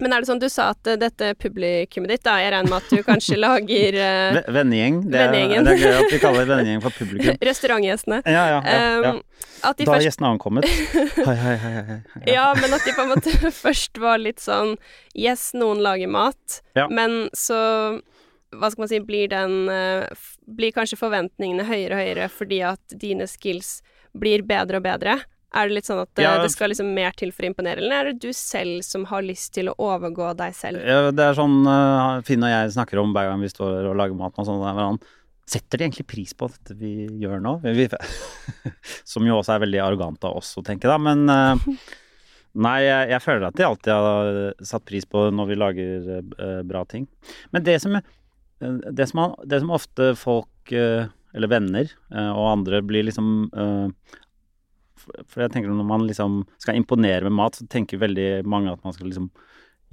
[0.00, 2.82] men er det sånn, du sa at eh, dette publikummet ditt, da, jeg regner med
[2.82, 4.96] at du kanskje lager uh, Ve- Vennegjeng.
[5.06, 5.64] Det, er- Vennegjengen.
[5.68, 7.36] det er gøy at vi kaller vennegjeng for publikum.
[7.50, 8.22] restaurantgjestene.
[8.26, 9.12] Ja, ja, ja.
[9.14, 9.20] Um,
[9.64, 10.66] Da først gjestene ankommet.
[11.28, 11.72] Hei, hei, hei.
[11.90, 12.32] hei, Ja.
[12.34, 14.74] Ja, men at de på en måte først var litt sånn
[15.16, 16.88] Yes, noen lager mat, Ja.
[16.90, 17.56] men så
[18.54, 20.04] Hva skal man si Blir den eh,
[20.46, 23.78] Blir kanskje forventningene høyere og høyere fordi at dine skills
[24.14, 25.16] blir bedre og bedre?
[25.54, 26.36] Er det litt sånn at eh, Ja.
[26.42, 29.22] det skal liksom mer til for å imponere, eller er det du selv som har
[29.22, 30.82] lyst til å overgå deg selv?
[30.82, 33.98] Ja, det er sånn uh, Finn og jeg snakker om hver gang vi står og
[34.00, 35.12] lager mat med sånn hverandre.
[35.46, 37.58] Setter de egentlig pris på dette vi gjør nå?
[37.62, 37.86] Vi,
[39.12, 40.96] som jo også er veldig arrogant av oss å tenke, da.
[40.98, 41.54] Men uh,
[42.66, 46.10] nei, jeg, jeg føler at de alltid har satt pris på når vi lager
[46.66, 47.06] bra ting.
[47.54, 48.00] Men det som,
[48.58, 54.16] det som, det som ofte folk, eller venner og andre, blir liksom uh,
[55.26, 58.82] for- jeg tenker når man liksom skal imponere med mat, så tenker veldig mange at
[58.84, 59.30] man skal liksom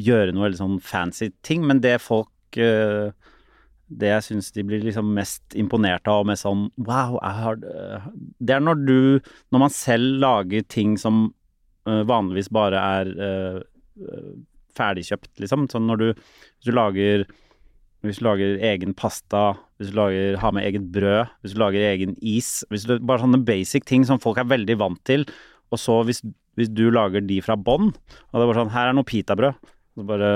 [0.02, 3.12] gjøre noe veldig sånn fancy ting, men det folk eh,
[3.91, 8.06] Det jeg syns de blir liksom mest imponert av og mest sånn Wow, har eh,
[8.39, 9.19] Det er når du
[9.52, 11.34] Når man selv lager ting som
[11.86, 13.12] eh, vanligvis bare er
[14.78, 15.67] ferdigkjøpt, liksom.
[15.69, 17.26] Sånn når du Hvis du lager
[18.02, 21.88] hvis du lager egen pasta, hvis du lager, har med eget brød, hvis du lager
[21.89, 25.26] egen is hvis du, Bare sånne basic ting som folk er veldig vant til.
[25.74, 26.22] Og så hvis,
[26.60, 29.58] hvis du lager de fra bånn, og det er bare sånn Her er noe pitabrød.
[29.58, 30.32] Og så bare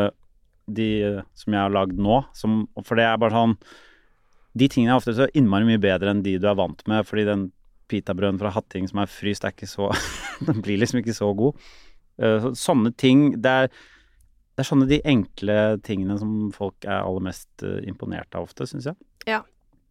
[0.66, 3.58] De eh, som jeg har lagd nå, som For det er bare sånn
[4.58, 7.28] De tingene er ofte så innmari mye bedre enn de du er vant med, fordi
[7.30, 7.50] den
[7.92, 9.92] pitabrøden fra Hatting som er fryst, er ikke så
[10.48, 11.60] Den blir liksom ikke så god.
[12.18, 13.70] Eh, sånne ting Det er
[14.56, 18.64] det er sånne de enkle tingene som folk er aller mest eh, imponert av ofte,
[18.70, 18.96] syns jeg.
[19.28, 19.42] Ja.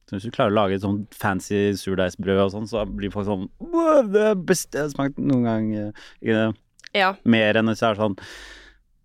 [0.08, 3.26] Så hvis du klarer å lage et sånn fancy surdeigsbrød og sånn, så blir folk
[3.26, 5.70] sånn «Wow, Det er beste jeg har smakt noen gang.
[6.20, 6.54] det?
[6.94, 7.14] Ja.
[7.24, 8.16] Mer enn hvis det er sånn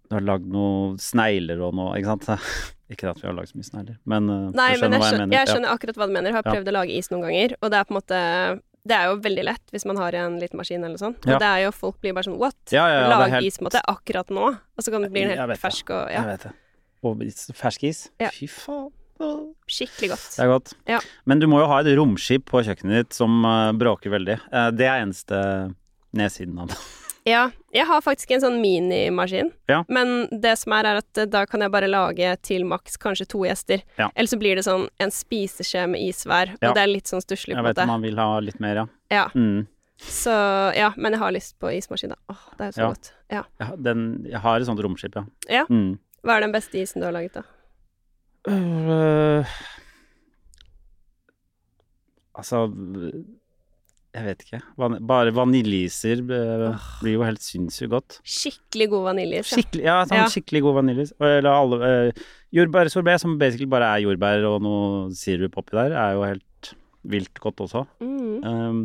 [0.09, 2.27] Du har lagd noen snegler og noe, ikke sant.
[2.91, 5.09] Ikke at vi har lagd så mye snegler, men uh, Nei, du men jeg hva
[5.11, 5.53] skjønner, jeg Ja.
[5.53, 6.29] skjønner akkurat hva du mener.
[6.31, 6.53] Jeg har Ja.
[6.55, 9.17] prøvd å lage is noen ganger, og det er på en måte Det er jo
[9.21, 11.13] veldig lett hvis man har en liten maskin eller sånn.
[11.21, 11.37] Og Ja.
[11.37, 12.55] det er jo Folk blir bare sånn What?
[12.71, 15.11] Ja, ja, ja, Lag helt- is på en måte akkurat nå, og så kan det
[15.13, 16.53] bli helt fersk og Ja, Jeg vet det.
[17.03, 17.17] Og
[17.55, 18.09] fersk is.
[18.19, 18.29] Ja.
[18.29, 18.91] Fy faen.
[19.69, 20.29] Skikkelig godt.
[20.35, 20.73] Det er godt.
[20.89, 20.99] Ja.
[21.25, 24.39] Men du må jo ha et romskip på kjøkkenet ditt som eh, bråker veldig.
[24.51, 25.41] Eh, det er eneste
[26.17, 26.77] nedsiden av det.
[27.27, 27.41] Ja,
[27.75, 29.83] jeg har faktisk en sånn minimaskin, Ja.
[29.91, 33.27] men det som er, er at eh, da kan jeg bare lage til maks kanskje
[33.29, 33.83] to gjester.
[33.99, 34.07] Ja.
[34.15, 36.69] Eller så blir det sånn en spiseskje med is hver, Ja.
[36.71, 37.83] og det er litt sånn stusslig på Jeg en vet måte.
[37.83, 38.85] om man vil ha litt mer, ja.
[39.11, 39.67] Ja, Mm.
[39.99, 42.15] så ja, men jeg har lyst på ismaskin, da.
[42.31, 42.87] Åh, det er jo så Ja.
[42.87, 43.11] godt.
[43.29, 43.43] Ja.
[43.59, 45.25] Jeg, den, jeg har et sånt romskip, ja.
[45.49, 45.65] Ja.
[45.69, 45.99] Mm.
[46.23, 47.43] Hva er den beste isen du har laget, da?
[48.49, 49.45] Øh,
[52.39, 52.63] altså
[54.15, 54.59] Jeg vet ikke.
[54.81, 58.19] Van bare vaniljeiser øh, blir jo helt sinnssykt godt.
[58.25, 59.51] Skikkelig god vaniljeis.
[59.51, 59.57] Ja.
[59.59, 60.27] Skikkelig, ja, sånn Ja.
[60.33, 61.11] skikkelig god vaniljeis.
[61.21, 62.23] Eller alle uh,
[62.57, 66.71] Jordbærsorbé, som basically bare er jordbær og noe sirup oppi der, er jo helt
[67.09, 67.85] vilt godt også.
[68.01, 68.39] Mm.
[68.43, 68.81] Um,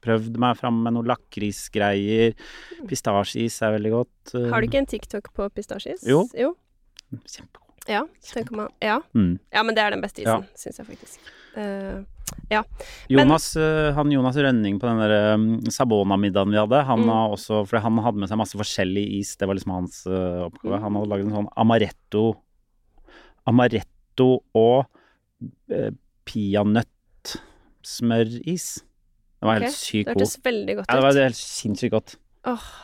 [0.00, 2.38] prøvd meg fram med noe lakrisgreier.
[2.88, 4.36] Pistasjeis er veldig godt.
[4.54, 6.06] Har du ikke en TikTok på pistasjeis?
[6.08, 6.22] Jo.
[6.38, 6.54] jo.
[7.26, 7.69] Kjempegod.
[7.88, 8.68] Ja, tenker man.
[8.80, 9.00] Ja.
[9.14, 9.38] Mm.
[9.52, 10.38] ja, men det er den beste Ja.
[10.38, 11.18] isen, syns jeg faktisk.
[12.48, 12.62] Ja
[13.10, 17.08] Jonas, men, han Jonas Rønning på den der um, Sabona-middagen vi hadde, han Mm.
[17.10, 20.46] har også For han hadde med seg masse forskjellig is, det var liksom hans uh,
[20.46, 20.76] oppgave.
[20.78, 20.82] Mm.
[20.84, 22.36] Han hadde laget en sånn amaretto
[23.50, 24.84] Amaretto og
[25.72, 25.90] uh,
[26.24, 28.66] peanøttsmøris.
[29.40, 30.20] Det var helt sykt det god.
[30.20, 32.10] hørtes veldig godt Ja, det var helt sinnssykt godt.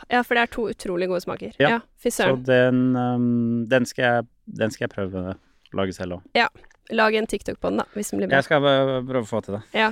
[0.09, 1.51] Ja, for det er to utrolig gode smaker.
[1.61, 1.69] Ja.
[1.77, 5.35] Ja, fy Så den, um, den, skal jeg, den skal jeg prøve å
[5.77, 6.61] lage selv òg.
[6.95, 8.39] Lag en TikTok på den, da, hvis den blir bra.
[8.39, 9.87] Jeg skal eh, prøve å få til det.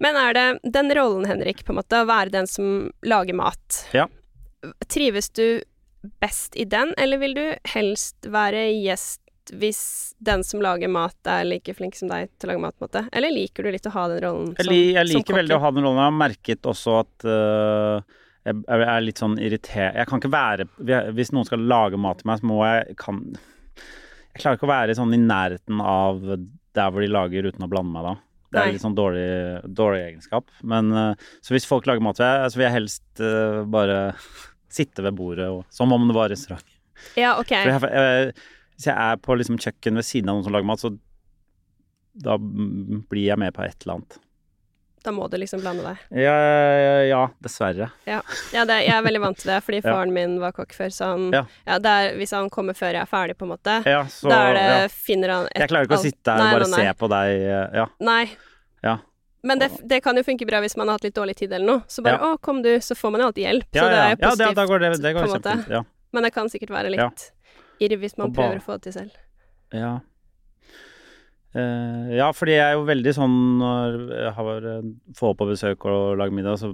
[0.00, 3.82] Men er det den rollen, Henrik, på en måte, å være den som lager mat
[3.96, 4.06] Ja.
[4.92, 5.62] Trives du
[6.20, 11.44] best i den, eller vil du helst være gjest hvis den som lager mat, er
[11.48, 13.02] like flink som deg til å lage mat, på en måte?
[13.16, 15.72] Eller liker du litt å ha den rollen som, Jeg, jeg liker veldig å ha
[15.74, 16.00] den rollen.
[16.00, 20.30] Jeg har merket også at uh, jeg, jeg er litt sånn irritert Jeg kan ikke
[20.32, 20.64] være
[21.12, 23.18] Hvis noen skal lage mat til meg, så må jeg kan,
[24.34, 26.20] Jeg klarer ikke å være sånn i nærheten av
[26.74, 28.12] der hvor de lager uten å blande meg da.
[28.50, 28.72] Det er Nei.
[28.74, 29.26] litt sånn dårlig,
[29.78, 30.48] dårlig egenskap.
[30.66, 33.98] Men øh, Så hvis folk lager mat, så jeg- så vil jeg helst uh, bare
[34.70, 36.64] sitte ved bordet og, som om det var restaurant.
[37.18, 37.50] Ja, ok.
[37.50, 38.32] Jeg, jeg,
[38.76, 40.90] hvis jeg er på liksom kjøkken ved siden av noen som lager mat, så
[42.20, 44.18] da blir jeg med på et eller annet.
[45.02, 45.96] Da må du liksom blande deg.
[46.20, 47.90] Ja, ja, ja dessverre.
[48.06, 48.20] Ja,
[48.52, 49.94] det, jeg er veldig vant til det, fordi Ja.
[49.94, 51.44] faren min var kokk før, så han Ja.
[51.66, 54.40] ja, er, Hvis han kommer før jeg er ferdig, på en måte, Ja, så da
[54.52, 54.88] det, ja.
[54.88, 56.84] finner han et Jeg klarer ikke å sitte her og bare nei, nei.
[56.84, 57.40] se på deg.
[57.48, 57.86] eh, Ja.
[58.00, 58.30] Nei.
[58.84, 58.98] Ja.
[59.42, 61.64] Men det, det kan jo funke bra hvis man har hatt litt dårlig tid eller
[61.66, 61.82] noe.
[61.88, 62.34] Så bare Ja.
[62.34, 63.66] 'Å, kom du', så får man jo alltid hjelp.
[63.72, 64.48] Ja, så det er jo ja, positivt.
[64.48, 65.70] det, da går det, det går på en måte.
[65.70, 65.82] Ja.
[66.12, 67.08] Men det kan sikkert være litt Ja.
[67.80, 69.10] irr hvis man prøver å få det til selv.
[69.72, 70.00] Ja.
[71.50, 75.86] Eh, ja, fordi jeg er jo veldig sånn når jeg har eh, får på besøk
[75.90, 76.70] og lager middag, så,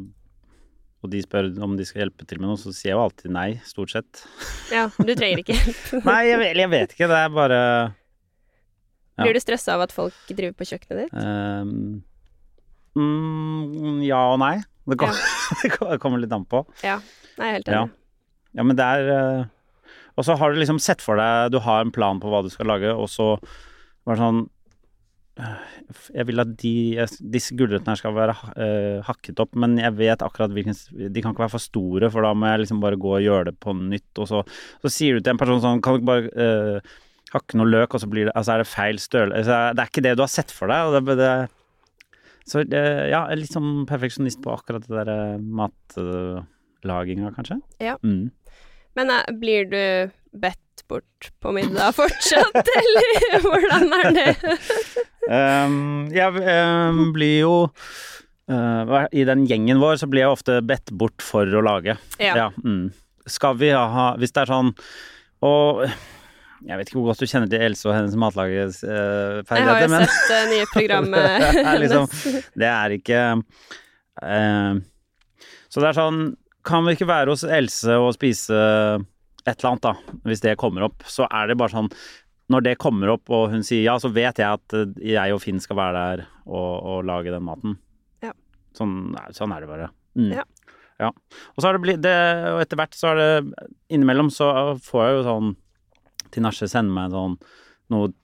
[1.01, 3.33] og de spør om de skal hjelpe til med noe, så sier jeg jo alltid
[3.33, 4.25] nei, stort sett.
[4.75, 5.87] Ja, du trenger ikke hjelp.
[6.11, 7.09] Nei, jeg, jeg vet ikke.
[7.13, 7.61] Det er bare
[9.17, 9.25] Ja.
[9.25, 11.13] Blir du stressa av at folk driver på kjøkkenet ditt?
[11.23, 12.03] ehm,
[13.01, 14.59] mm, Ja og nei.
[14.87, 15.15] Det, kom,
[15.63, 16.67] det kommer litt an på.
[16.85, 16.99] Ja,
[17.41, 17.95] Nei, helt enig.
[18.57, 19.41] Ja, men det er uh,
[20.17, 22.49] Og så har du liksom sett for deg Du har en plan på hva du
[22.53, 23.35] skal lage, og så
[24.07, 24.45] var det sånn
[25.37, 30.23] Jeg vil at de, disse gulrøttene her skal være uh, hakket opp, men jeg vet
[30.25, 30.77] akkurat hvilken
[31.13, 33.51] De kan ikke være for store, for da må jeg liksom bare gå og gjøre
[33.51, 34.09] det på nytt.
[34.23, 34.41] Og så,
[34.85, 36.49] så sier du til en person sånn Kan du ikke bare
[36.81, 36.97] uh,
[37.35, 39.93] hakke noe løk, og så blir det Altså er det feil størrelse altså, Det er
[39.93, 40.97] ikke det du har sett for deg.
[40.97, 41.31] Det, det,
[42.49, 47.61] så uh, ja, litt sånn perfeksjonist på akkurat det der matlaginga, kanskje.
[47.83, 47.99] Ja.
[48.07, 48.31] Mm.
[48.97, 49.83] Men eh, blir du
[50.41, 54.35] bedt bort på middag fortsatt, eller hvordan er det?
[55.27, 60.93] Um, jeg um, blir jo uh, I den gjengen vår så blir jeg ofte bedt
[60.95, 61.97] bort for å lage.
[62.23, 62.53] Ja.
[62.63, 62.93] mm.
[63.27, 64.69] Skal vi ha Hvis det er sånn
[65.43, 65.83] Og
[66.63, 70.07] jeg vet ikke hvor godt du kjenner til Else og hennes Jeg har jo men
[70.07, 72.07] sett det nye programmet det er liksom.
[72.55, 73.25] Det er ikke
[74.23, 74.79] uh,
[75.67, 76.23] Så det er sånn
[76.67, 78.63] Kan vi ikke være hos Else og spise
[79.47, 80.19] et eller annet, da?
[80.27, 81.91] Hvis det kommer opp, så er det bare sånn
[82.53, 85.41] når det kommer opp og hun sier ja, så vet jeg at eh, jeg og
[85.43, 87.75] Finn skal være der og, og lage den maten.
[88.23, 88.31] Ja.
[88.77, 89.89] Sånn, sånn er det bare.
[90.19, 90.31] Mm.
[90.39, 90.45] Ja.
[91.01, 91.11] Ja.
[91.53, 92.15] Og så har det blitt det,
[92.55, 94.47] Og etter hvert så er det Innimellom så
[94.81, 95.51] får jeg jo sånn
[96.33, 97.35] Tinashe sender meg sånn
[97.93, 98.15] noe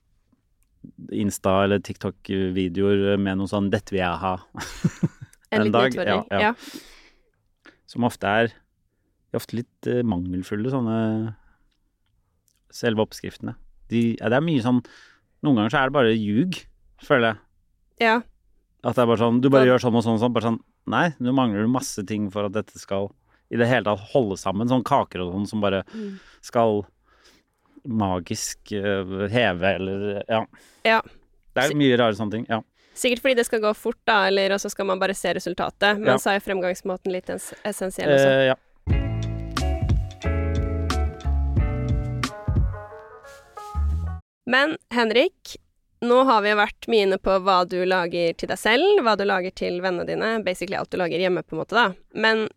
[1.15, 4.39] Insta- eller TikTok-videoer med noe sånn 'Dette vil jeg ha'.
[5.53, 6.17] En en dag, ja.
[6.33, 6.55] Ja.
[7.87, 8.55] Som ofte er
[9.33, 11.35] de ofte litt eh, mangelfulle, sånne
[12.73, 13.55] Selve oppskriftene.
[13.93, 14.79] De, ja, det er mye sånn
[15.45, 16.61] Noen ganger så er det bare ljug,
[17.03, 17.41] føler jeg.
[18.07, 18.21] ja.
[18.85, 19.75] At det er bare sånn Du bare Ja.
[19.77, 20.33] gjør sånn og sånn og sånn.
[20.35, 23.11] Bare sånn Nei, nå mangler du masse ting for at dette skal
[23.53, 24.67] i det hele tatt holde sammen.
[24.67, 26.19] Sånn kaker og sånn som bare Mm.
[26.43, 26.85] skal
[27.87, 30.45] magisk uh, heve eller Ja.
[30.85, 31.01] Ja.
[31.55, 32.47] Det er mye rare sånne ting.
[32.49, 32.63] Ja.
[32.95, 35.99] Sikkert fordi det skal gå fort, da, eller så skal man bare se resultatet.
[35.99, 36.17] Men Ja.
[36.17, 38.27] så er fremgangsmåten litt essensiell også.
[38.31, 38.55] Uh, ja.
[44.51, 45.57] Men Henrik,
[46.03, 49.23] nå har vi vært mye inne på hva du lager til deg selv, hva du
[49.29, 51.93] lager til vennene dine, basically alt du lager hjemme, på en måte, da.
[52.15, 52.49] Men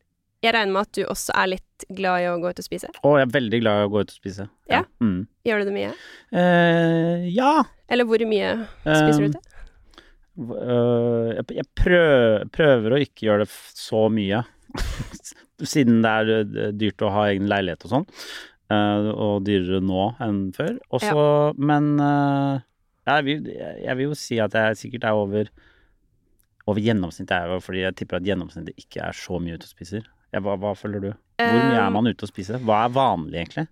[0.45, 2.89] jeg regner med at du også er litt glad i å gå ut og spise?
[3.02, 4.47] Å, jeg er veldig glad i å gå ut og spise.
[4.72, 4.82] Ja?
[5.01, 5.20] Mm.
[5.47, 5.91] Gjør du det mye?
[6.34, 7.53] Uh, ja.
[7.91, 8.51] Eller hvor mye
[8.82, 9.43] spiser uh, du ute?
[10.36, 14.43] Uh, jeg, jeg prøver, prøver å ikke gjøre det så mye.
[15.74, 18.09] Siden det er dyrt å ha egen leilighet og sånn.
[18.72, 20.76] Øh, og dyrere nå enn før.
[20.89, 21.53] Også, ja.
[21.57, 22.59] Men øh,
[23.07, 23.49] jeg, vil,
[23.86, 25.51] jeg vil jo si at jeg sikkert er over
[26.66, 29.74] over gjennomsnittet er jo fordi jeg tipper at gjennomsnittet ikke er så mye ute og
[29.76, 30.07] spiser.
[30.34, 31.11] Jeg, hva, hva føler du?
[31.38, 32.57] Hvor mye er Um, man ute og spiser?
[32.66, 33.68] Hva er vanlig, egentlig?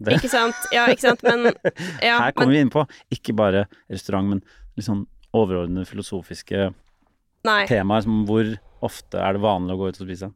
[0.00, 0.56] Det- Ikke sant?
[0.72, 1.50] Ja, ikke sant, men
[2.00, 4.40] ja, Her men, kommer vi inn på ikke bare restaurant, men
[4.80, 5.02] sånn
[5.36, 6.70] overordnede filosofiske
[7.44, 7.66] Nei.
[7.68, 8.48] temaer som hvor
[8.80, 10.30] ofte er det vanlig å gå ut og spise?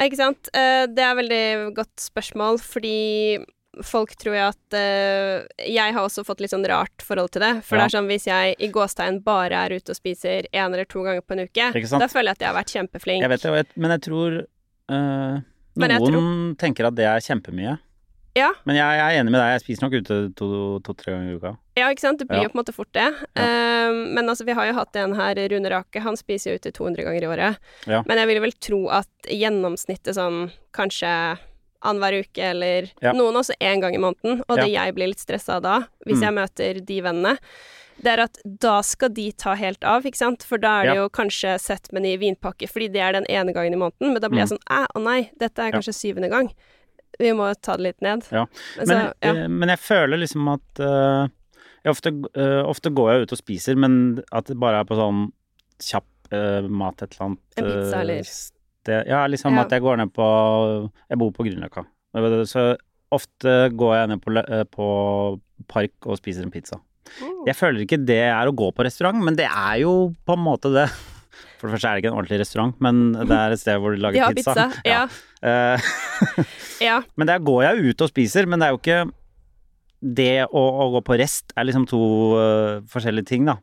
[0.00, 0.48] Ikke sant?
[0.52, 3.44] Eh, Det er et veldig godt spørsmål, fordi
[3.84, 7.62] folk tror jo at eh, Jeg har også fått litt sånn rart forhold til det.
[7.64, 7.84] For Ja.
[7.84, 11.02] det er sånn hvis jeg i gåstegn bare er ute og spiser én eller to
[11.04, 13.20] ganger på en uke, da føler jeg at jeg har vært kjempeflink.
[13.20, 14.38] Jeg vet det, men jeg tror
[14.88, 15.40] eh,
[15.76, 17.78] noen jeg Noen tenker at det er kjempemye.
[18.36, 18.50] Ja.
[18.68, 21.30] Men jeg, jeg er enig med deg, jeg spiser nok ute to-tre to, tre ganger
[21.32, 21.52] i uka.
[21.78, 22.18] Ja, ikke sant?
[22.20, 22.42] Det blir Ja.
[22.44, 23.06] jo på en måte fort det.
[23.34, 26.72] Eh, men altså, vi har jo hatt en her, Rune Rake, han spiser jo ute
[26.76, 27.56] 200 ganger i året.
[27.88, 28.02] Ja.
[28.06, 31.38] Men jeg vil vel tro at gjennomsnittet sånn kanskje
[31.86, 33.12] annenhver uke, eller Ja.
[33.12, 34.42] noen også én gang i måneden.
[34.48, 36.22] Og det jeg blir litt stressa av da, hvis Mm.
[36.22, 37.38] jeg møter de vennene,
[38.02, 40.42] det er at da skal de ta helt av, ikke sant?
[40.42, 41.02] For da er det Ja.
[41.04, 44.12] jo kanskje sett med ny vinpakke, fordi det er den ene gangen i måneden.
[44.12, 45.72] Men da blir jeg sånn æ, å nei, dette er Mm.
[45.72, 45.78] Ja.
[45.78, 46.52] kanskje syvende gang.
[47.18, 48.26] Vi må ta det litt ned.
[48.34, 48.44] Ja.
[48.78, 49.32] Men, så, ja.
[49.32, 51.28] eh, men jeg føler liksom at eh,
[51.86, 53.96] jeg ofte, eh, ofte går jeg ut og spiser, men
[54.34, 55.28] at det bare er på sånn
[55.82, 58.22] kjapp eh, mat et eller annet En pizza, eh, eller?
[58.32, 59.06] sted.
[59.10, 59.64] Ja, liksom Ja.
[59.64, 60.26] at jeg går ned på
[61.10, 61.86] Jeg bor på Grünerløkka.
[62.48, 62.76] Så
[63.12, 64.34] ofte går jeg ned på,
[64.72, 64.86] på
[65.68, 66.78] park og spiser en pizza.
[67.20, 67.44] Mm.
[67.46, 70.42] Jeg føler ikke det er å gå på restaurant, men det er jo på en
[70.42, 70.88] måte det.
[71.56, 73.94] For det første er det ikke en ordentlig restaurant, men det er et sted hvor
[73.96, 74.54] de lager ja, pizza.
[74.54, 74.82] pizza.
[74.84, 75.04] Ja.
[75.42, 75.92] Eh,
[76.88, 76.98] ja.
[77.16, 79.00] men der går jeg ut og spiser, men det er jo ikke
[80.16, 82.00] Det å, å gå på rest er liksom to
[82.36, 83.56] uh, forskjellige ting, da.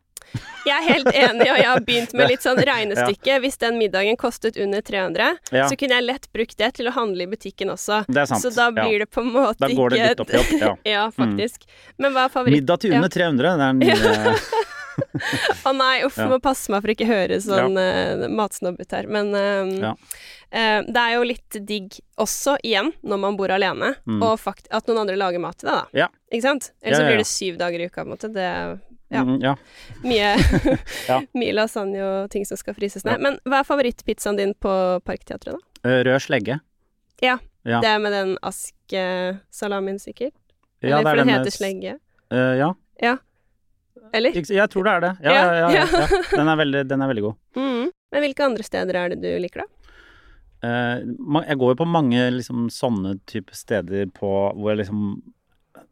[0.65, 3.35] Jeg er helt enig, og jeg har begynt med litt sånn regnestykke.
[3.43, 5.67] Hvis den middagen kostet under 300, Ja.
[5.69, 8.01] så kunne jeg lett brukt det til å handle i butikken også.
[8.09, 8.25] Er.
[8.41, 10.53] Så da blir det på en måte ikke Da går det litt opp i opp,
[10.57, 10.71] ja.
[10.89, 11.67] Ja, faktisk.
[12.01, 12.63] Men hva er favoritt...
[12.63, 14.71] Middag til under 300, det er en nye
[15.65, 16.27] Å nei, uff, Ja.
[16.29, 19.07] må passe meg for ikke høre sånn uh, matsnobb ut her.
[19.07, 19.91] Men um, Ja.
[20.53, 24.21] uh, det er jo litt digg også, igjen, når man bor alene, Mm.
[24.23, 25.85] og fakt at noen andre lager mat til deg, da.
[26.05, 26.07] Ja.
[26.31, 26.71] Ikke sant?
[26.83, 28.33] Ellers Ja, så ja, blir det syv dager i uka, på en måte.
[28.33, 28.79] Det
[29.13, 29.21] Ja.
[29.23, 29.55] Mm, ja.
[30.03, 30.29] mye,
[31.09, 31.19] Ja.
[31.37, 33.19] mye lasagne og ting som skal fryses ned.
[33.19, 33.21] Ja.
[33.21, 34.71] Men hva er favorittpizzaen din på
[35.05, 35.89] Parkteatret, da?
[35.89, 36.59] Eh, Rød slegge.
[37.21, 37.37] Ja.
[37.63, 37.79] Ja.
[37.79, 40.33] Det er med den askesalamien, sikkert?
[40.81, 41.99] Ja, Eller det er for den heter slegge?
[42.31, 43.17] Ja ja.
[44.13, 44.33] Eller?
[44.35, 45.11] Jeg tror det er det.
[45.25, 46.07] Ja, Ja, ja, ja.
[46.37, 47.35] Den, er veldig, den er veldig god.
[47.57, 47.91] Mm.
[48.13, 49.69] Men hvilke andre steder er det du liker, da?
[50.63, 50.99] Eh,
[51.49, 55.21] jeg går jo på mange liksom sånne type steder på hvor jeg liksom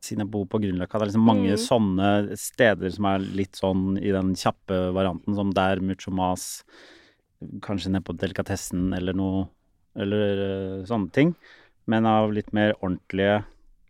[0.01, 1.59] Siden jeg bor på Grünerløkka, det er liksom mange Mm.
[1.61, 6.63] sånne steder som er litt sånn i den kjappe varianten, som der mucho mas,
[7.61, 9.43] kanskje ned på delikatessen eller noe,
[9.95, 11.35] eller uh, sånne ting.
[11.85, 13.43] Men av litt mer ordentlige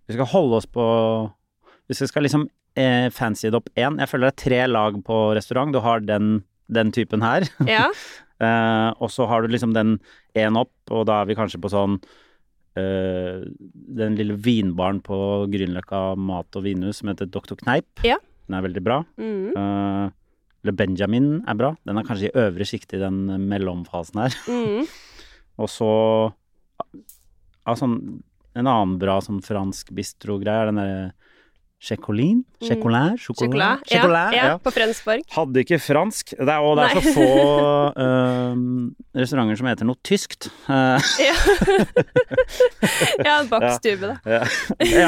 [0.07, 0.83] Vi skal holde oss på
[1.87, 2.47] Hvis vi skal liksom
[2.79, 5.73] eh, fancy det opp én Jeg føler det er tre lag på restaurant.
[5.73, 7.47] Du har den, den typen her.
[7.67, 7.87] Ja.
[8.41, 9.99] Eh, og så har du liksom den
[10.33, 11.99] én opp, og da er vi kanskje på sånn
[12.79, 13.43] eh,
[13.99, 17.53] Den lille vinbaren på Grünerløkka mat- og vinhus som heter Dr.
[17.59, 18.01] Kneip.
[18.07, 18.17] Ja.
[18.47, 18.97] Den er veldig bra.
[19.21, 19.53] Mm.
[19.53, 20.09] Eh,
[20.65, 21.71] Le Benjamin er bra.
[21.85, 24.37] Den er kanskje i øvre sjikte i den mellomfasen her.
[24.51, 24.89] Mm.
[25.61, 25.87] Og så
[27.77, 27.97] sånn,
[28.57, 31.03] En annen bra sånn fransk bistro-greie er den derre
[31.81, 32.43] Checolin?
[32.61, 32.67] Mm.
[32.67, 33.19] Chocolat?
[33.19, 33.79] Chocolat.
[33.89, 34.33] Chocolat?
[34.37, 34.57] Ja, ja.
[34.61, 35.23] på Frensborg.
[35.33, 36.35] Hadde ikke fransk.
[36.37, 37.25] Det er, og det er så få
[37.97, 38.53] uh,
[39.17, 40.51] restauranter som heter noe tyskt.
[40.69, 41.01] Uh.
[41.17, 41.33] Ja.
[43.25, 44.17] ja, bakstube, da.
[44.29, 44.43] ja,
[44.85, 45.07] ja,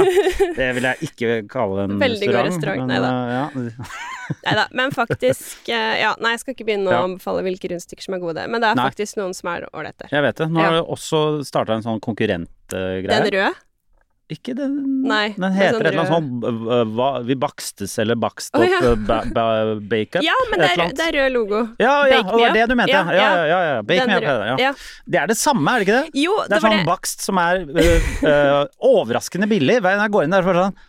[0.57, 2.49] det vil jeg ikke kalle en Veldig god restaurant.
[2.49, 3.11] restaurant, men, neida.
[3.13, 4.33] eh, ja.
[4.47, 7.01] Nei da, men faktisk eh, Ja, nei, jeg skal ikke begynne å Ja.
[7.05, 8.85] anbefale hvilke rundstykker som er gode, men det er Nei.
[8.89, 10.07] faktisk noen som er ålreite.
[10.11, 10.49] Jeg vet det.
[10.49, 10.81] Nå har Ja.
[10.81, 13.05] du også starta en sånn konkurrentgreie.
[13.05, 13.53] Den røde?
[14.31, 18.63] Ikke den Nei, Den heter sånn et eller annet sånn Vi bakstes eller bakst opp
[18.63, 18.79] opp ja.
[18.93, 19.43] eh, ba, ba,
[19.91, 20.23] bake up.
[20.29, 21.59] Ja, men det er, det er rød logo.
[21.81, 22.93] Ja, ja, Bake det var det du mente.
[22.95, 23.81] Ja, Ja, ja, ja.
[23.83, 24.63] Bake Den me up.
[24.63, 24.71] Ja.
[25.05, 26.23] Det er det samme, er det ikke det?
[26.23, 26.87] Jo, Det det er var sånn det.
[26.87, 28.63] bakst som er uh, uh,
[28.93, 29.81] overraskende billig.
[29.83, 30.81] Hver gang jeg går inn der, så er det sånn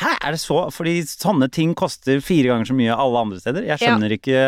[0.00, 3.66] Hæ, er det så Fordi sånne ting koster fire ganger så mye alle andre steder.
[3.68, 4.44] Jeg skjønner ikke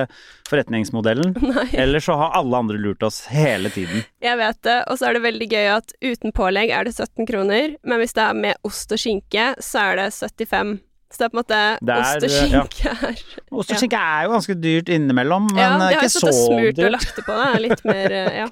[0.48, 1.34] forretningsmodellen.
[1.52, 4.04] Nei, Eller så har alle andre lurt oss hele tiden.
[4.22, 4.78] jeg vet det.
[4.88, 8.16] Og så er det veldig gøy at uten pålegg er det 17 kroner, men hvis
[8.16, 10.80] det er med ost og skinke, så er det 75.
[11.12, 12.62] Så det er på en måte Det er, Ost og ja.
[12.64, 13.18] skinke er
[13.52, 16.12] Ost og skinke er jo ganske dyrt innimellom, men Ja, øh, de har jo ikke
[16.14, 17.36] stått og så smurt og lagt det på.
[17.36, 18.46] Det er litt mer eh, Ja.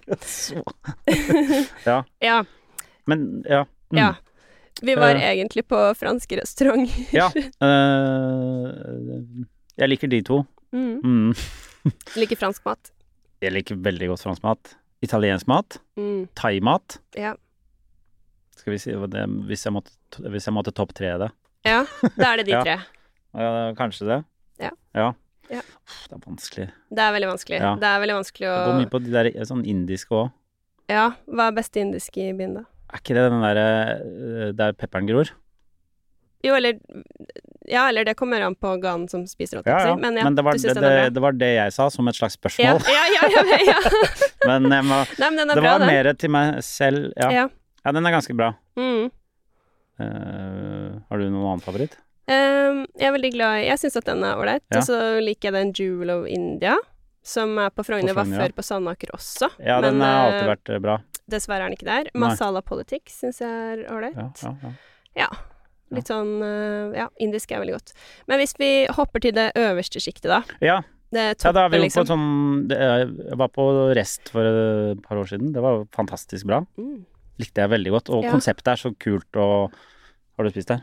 [1.90, 1.96] Ja,
[2.28, 2.38] ja.
[3.08, 3.62] men ja.
[3.90, 3.98] Mm.
[4.02, 4.10] ja.
[4.82, 6.90] Vi var uh, egentlig på fransk restaurant.
[7.14, 7.28] Ja.
[7.62, 9.44] Uh,
[9.80, 10.42] jeg liker de to.
[10.72, 11.00] Mm.
[11.04, 11.92] Mm.
[12.20, 12.92] Liker fransk mat.
[13.40, 14.74] Jeg liker veldig godt fransk mat.
[15.04, 15.78] Italiensk mat.
[15.96, 16.26] Mm.
[16.36, 16.98] Thaimat.
[17.16, 17.34] Ja.
[18.60, 19.94] Skal vi si det Hvis jeg måtte,
[20.28, 21.30] hvis jeg måtte topp tre det.
[21.64, 21.84] ja,
[22.16, 22.62] da er det de Ja.
[22.64, 22.76] tre.
[23.32, 24.18] Ja, kanskje det.
[24.60, 24.70] Ja.
[24.94, 25.12] Ja.
[25.50, 26.66] Det er vanskelig.
[26.90, 27.58] Det er veldig vanskelig.
[27.62, 27.72] Ja.
[27.80, 30.28] Det er veldig vanskelig å Gå mye på de der sånn indiske òg.
[30.90, 32.64] Ja, hva er beste indiske i byen, da?
[32.90, 33.68] Er ikke det den derre
[34.00, 35.30] eh, der pepperen gror?
[36.44, 36.78] Jo, eller
[37.68, 39.96] Ja, eller det kommer an på ganen som spiser, holdt jeg Ja, ja.
[40.00, 42.38] Men ja, Men det var det, det, det var det jeg sa, som et slags
[42.38, 42.80] spørsmål.
[42.88, 43.78] ja, ja, ja, ja.
[44.48, 45.90] Men jeg må, Nei, men den er det bra, var den.
[45.92, 47.10] mer til meg selv.
[47.20, 47.44] Ja.
[47.84, 47.92] Ja.
[47.92, 48.54] den er ganske bra.
[48.80, 49.10] Mm.
[50.00, 51.98] Uh, har du noen annen favoritt?
[52.30, 54.64] Um, jeg er veldig glad i Jeg syns at den er ålreit.
[54.72, 56.76] Og så liker jeg den Jewel of India,
[57.26, 58.16] som er på Frogner.
[58.16, 59.50] Var før på Sandaker også.
[59.58, 60.96] Ja, men den har alltid eh, vært eh, bra.
[61.30, 62.10] Dessverre er den ikke der.
[62.12, 62.20] Nei.
[62.28, 64.16] Masala Politics syns jeg er ålreit.
[64.44, 64.72] Ja, ja,
[65.24, 65.28] ja.
[65.90, 67.92] Litt sånn eh, Ja, indisk er veldig godt.
[68.30, 70.42] Men hvis vi hopper til det øverste sjiktet, da.
[70.62, 70.76] ja,
[71.10, 72.04] Det ja toppen, da er vi jo liksom.
[72.04, 72.26] på sånn
[72.70, 73.64] Jeg var på
[73.98, 75.50] Rest for et par år siden.
[75.56, 76.60] Det var fantastisk bra.
[76.78, 77.00] mm.
[77.40, 78.10] Likte jeg veldig godt.
[78.14, 78.30] Og Ja.
[78.36, 79.72] konseptet er så kult og
[80.40, 80.78] Har du spist der?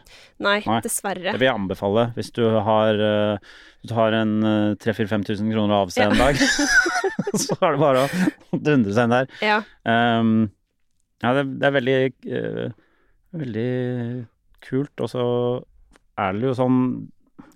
[0.46, 0.76] Nei, Nei.
[0.86, 1.32] dessverre.
[1.34, 3.40] Det vil jeg anbefale hvis du har, eh,
[3.82, 6.12] hvis du har en uh, 3000-5000 kroner å avse Ja.
[6.12, 6.38] en dag.
[7.42, 9.32] så er det bare å dundre seg inn der.
[9.42, 9.56] Ja.
[9.82, 10.36] Um,
[11.26, 11.96] ja, det, det er veldig
[12.30, 12.68] uh,
[13.38, 13.72] Veldig
[14.68, 14.94] kult.
[15.02, 15.24] Og så
[16.22, 16.78] er det jo sånn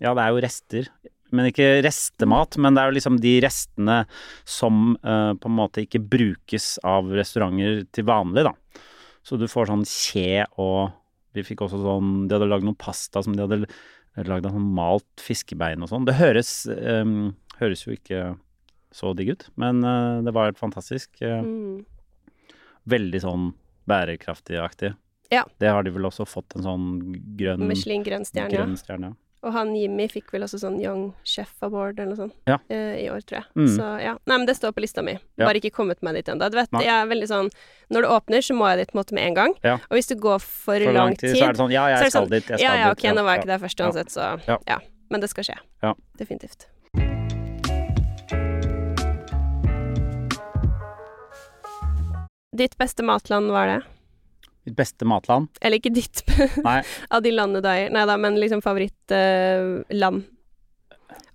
[0.01, 0.89] Ja, det er jo rester.
[1.31, 3.99] Men ikke restemat, men det er jo liksom de restene
[4.43, 8.55] som uh, på en måte ikke brukes av restauranter til vanlig, da.
[9.23, 10.97] Så du får sånn kje og
[11.33, 13.67] Vi fikk også sånn De hadde lagd noe pasta som de hadde
[14.27, 16.05] lagd av sånn malt fiskebein og sånn.
[16.05, 18.37] Det høres, um, høres jo ikke
[18.91, 21.09] så digg ut, men uh, det var helt fantastisk.
[21.21, 21.85] eh, Mm.
[22.87, 23.53] veldig sånn
[23.87, 24.95] bærekraftig-aktig.
[25.31, 25.45] Ja.
[25.59, 26.87] Det har de vel også fått en sånn
[27.37, 28.51] grønn, Michelin grønn stjerne.
[28.51, 29.15] ja.
[29.43, 32.59] Og han Jimmy fikk vel også sånn Young Chef Award eller noe sånt Ja.
[32.69, 33.47] uh, i år, tror jeg.
[33.57, 33.69] Mm.
[33.73, 34.13] Så ja.
[34.29, 35.15] Nei, men det står på lista mi.
[35.39, 35.47] Ja.
[35.47, 36.49] Bare ikke kommet meg dit ennå.
[36.53, 36.83] Du vet, Nei.
[36.85, 37.49] jeg er veldig sånn
[37.91, 39.55] Når det åpner, så må jeg dit på en måte med en gang.
[39.65, 39.73] Ja.
[39.89, 42.21] Og hvis det går for, For lang tid, så er det sånn Ja, jeg skal
[42.21, 43.01] sånn, dit, jeg skal Ja, ja, dit.
[43.03, 44.57] ok, nå var jeg ikke der først uansett, så Ja.
[44.67, 44.79] ja.
[45.09, 45.57] Men det skal skje.
[45.83, 45.93] Ja.
[46.17, 46.67] Definitivt.
[52.51, 53.81] Ditt beste matland var det?
[54.67, 55.47] Mitt beste matland?
[55.61, 56.21] Eller ikke ditt,
[56.67, 56.81] Nei.
[57.09, 57.89] av de landene du eier.
[57.93, 60.27] Nei da, men liksom favorittland.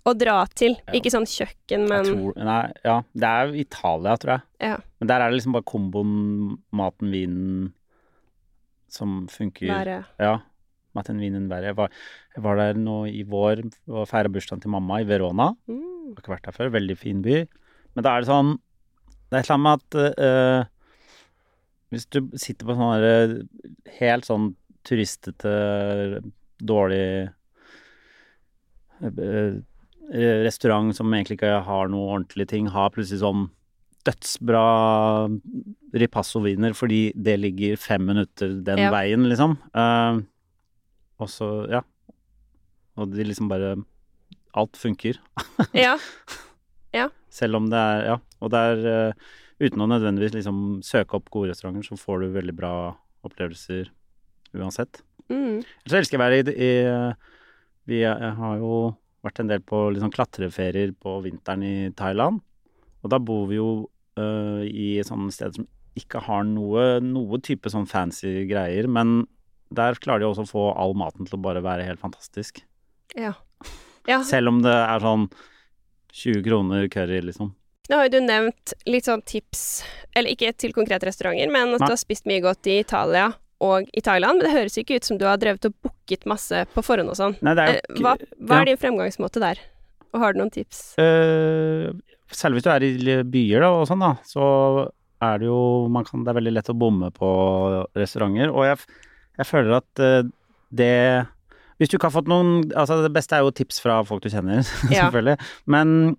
[0.07, 0.77] Å dra til.
[0.87, 0.93] Ja.
[0.95, 3.01] Ikke sånn kjøkken, men tror Nei, ja.
[3.11, 4.45] Det er jo Italia, tror jeg.
[4.69, 4.77] Ja.
[5.01, 6.13] Men der er det liksom bare komboen
[6.79, 7.73] maten, vinen
[8.87, 9.67] som funker.
[9.73, 10.37] være Ja.
[10.95, 11.67] Maten, vinen, været.
[11.73, 11.91] Jeg var,
[12.37, 15.51] jeg var der nå i vår og feira bursdagen til mamma i Verona.
[15.67, 15.83] mm.
[16.15, 16.71] Har ikke vært der før.
[16.77, 17.41] Veldig fin by.
[17.93, 18.53] Men da er det sånn
[19.27, 20.69] Det er et eller annet med at eh,
[21.93, 23.47] Hvis du sitter på sånn
[23.99, 24.49] helt sånn
[24.87, 25.51] turistete,
[26.59, 27.29] dårlig
[29.03, 29.57] eh,
[30.47, 33.47] restaurant som egentlig ikke har noe ordentlige ting, har plutselig sånn
[34.07, 34.63] dødsbra
[35.99, 38.91] ripasso-viner fordi det ligger fem minutter den Ja.
[38.93, 39.57] veien, liksom.
[39.75, 40.23] Uh,
[41.19, 41.81] og så, ja.
[42.97, 43.75] Og de liksom bare
[44.57, 45.19] Alt funker.
[45.75, 45.97] Ja.
[46.95, 47.09] ja.
[47.29, 48.15] Selv om det er Ja.
[48.41, 49.13] Og det er eh,
[49.57, 52.73] Uten å nødvendigvis liksom søke opp gode restauranter, så får du veldig bra
[53.25, 53.89] opplevelser
[54.57, 55.01] uansett.
[55.31, 55.63] Mm.
[55.87, 56.73] Så elsker jeg å være i, i
[57.89, 58.91] Vi har jo
[59.25, 62.39] vært en del på liksom klatreferier på vinteren i Thailand.
[63.03, 63.71] Og da bor vi jo
[64.19, 69.23] uh, i sånne steder som ikke har noe, noe type sånn fancy greier, men
[69.73, 72.61] der klarer de også å få all maten til å bare være helt fantastisk.
[73.17, 73.33] Ja.
[74.07, 74.21] ja.
[74.27, 75.25] Selv om det er sånn
[76.13, 77.51] 20 kroner curry, liksom.
[77.87, 79.61] Nå har jo du nevnt litt sånn tips,
[80.17, 81.87] eller ikke til konkrete restauranter, men at Nei.
[81.87, 83.29] du har spist mye godt i Italia
[83.63, 84.41] og i Thailand.
[84.41, 87.17] Men det høres ikke ut som du har drevet og booket masse på forhånd og
[87.17, 87.37] sånn.
[87.41, 89.61] Eh, Hva, hva er din fremgangsmåte der?
[90.13, 90.81] Og har du noen tips?
[90.99, 91.95] Uh,
[92.35, 92.91] selv hvis du er i
[93.23, 94.43] byer da, og sånn, da, så
[95.23, 97.29] er det jo man kan, Det er veldig lett å bomme på
[97.97, 98.51] restauranter.
[98.51, 98.83] Og jeg,
[99.39, 100.27] jeg føler at øh,
[100.69, 100.91] det
[101.79, 104.29] Hvis du ikke har fått noen Altså, det beste er jo tips fra folk du
[104.29, 104.61] kjenner,
[104.93, 105.07] Ja.
[105.07, 105.37] selvfølgelig.
[105.65, 106.17] Men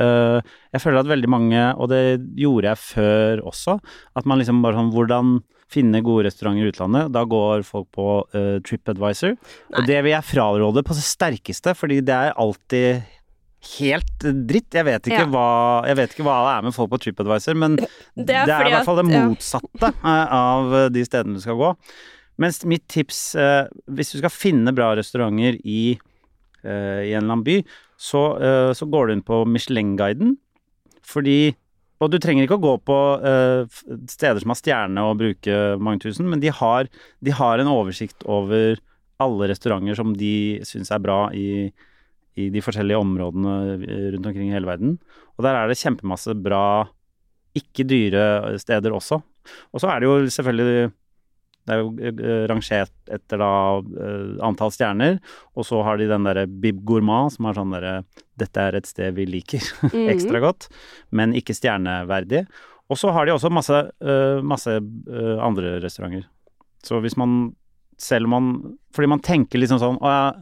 [0.00, 2.02] jeg føler at veldig mange, og det
[2.40, 3.78] gjorde jeg før også,
[4.16, 5.38] at man liksom bare sånn Hvordan
[5.70, 7.12] finne gode restauranter i utlandet?
[7.14, 9.36] Da går folk på uh, TripAdvisor.
[9.36, 9.78] Nei.
[9.78, 13.04] Og det vil jeg fraråde på det sterkeste, fordi det er alltid
[13.76, 14.72] helt dritt.
[14.74, 15.28] Jeg vet ikke, Ja.
[15.30, 15.48] hva,
[15.86, 17.86] jeg vet ikke hva det er med folk på TripAdvisor, men det
[18.16, 20.14] Det er, er i hvert fall det motsatte ja.
[20.14, 21.70] eh, av eh, de stedene du skal gå.
[22.40, 25.98] Mens mitt tips, eh, hvis du skal finne bra restauranter i,
[26.64, 27.58] eh, i en eller annen by,
[28.00, 30.38] så, uh, så går du inn på Michelin-guiden,
[31.06, 31.56] fordi
[32.00, 36.00] og du trenger ikke å gå på uh, steder som har stjerne og bruke mange
[36.06, 36.88] tusen, men de har,
[37.20, 38.80] de har en oversikt over
[39.20, 41.68] alle restauranter som de syns er bra i,
[42.40, 44.96] i de forskjellige områdene eh, rundt omkring i hele verden.
[45.36, 46.88] Og der er det kjempemasse bra,
[47.56, 49.20] ikke dyre steder også.
[49.74, 50.90] Og så er det jo selvfølgelig
[51.66, 55.18] Det er jo eh, rangert etter da eh, antall stjerner.
[55.54, 57.94] Og så har de den derre Bib Gourmand, som er sånn derre
[58.40, 60.08] Dette er et sted vi liker Mhm.
[60.14, 60.68] ekstra godt,
[61.12, 62.46] men ikke stjerneverdig.
[62.90, 66.24] Og så har de også masse, eh, masse eh, andre restauranter.
[66.82, 67.52] Så hvis man
[68.00, 68.46] selv om man
[68.96, 70.32] Fordi man tenker liksom sånn Å ja,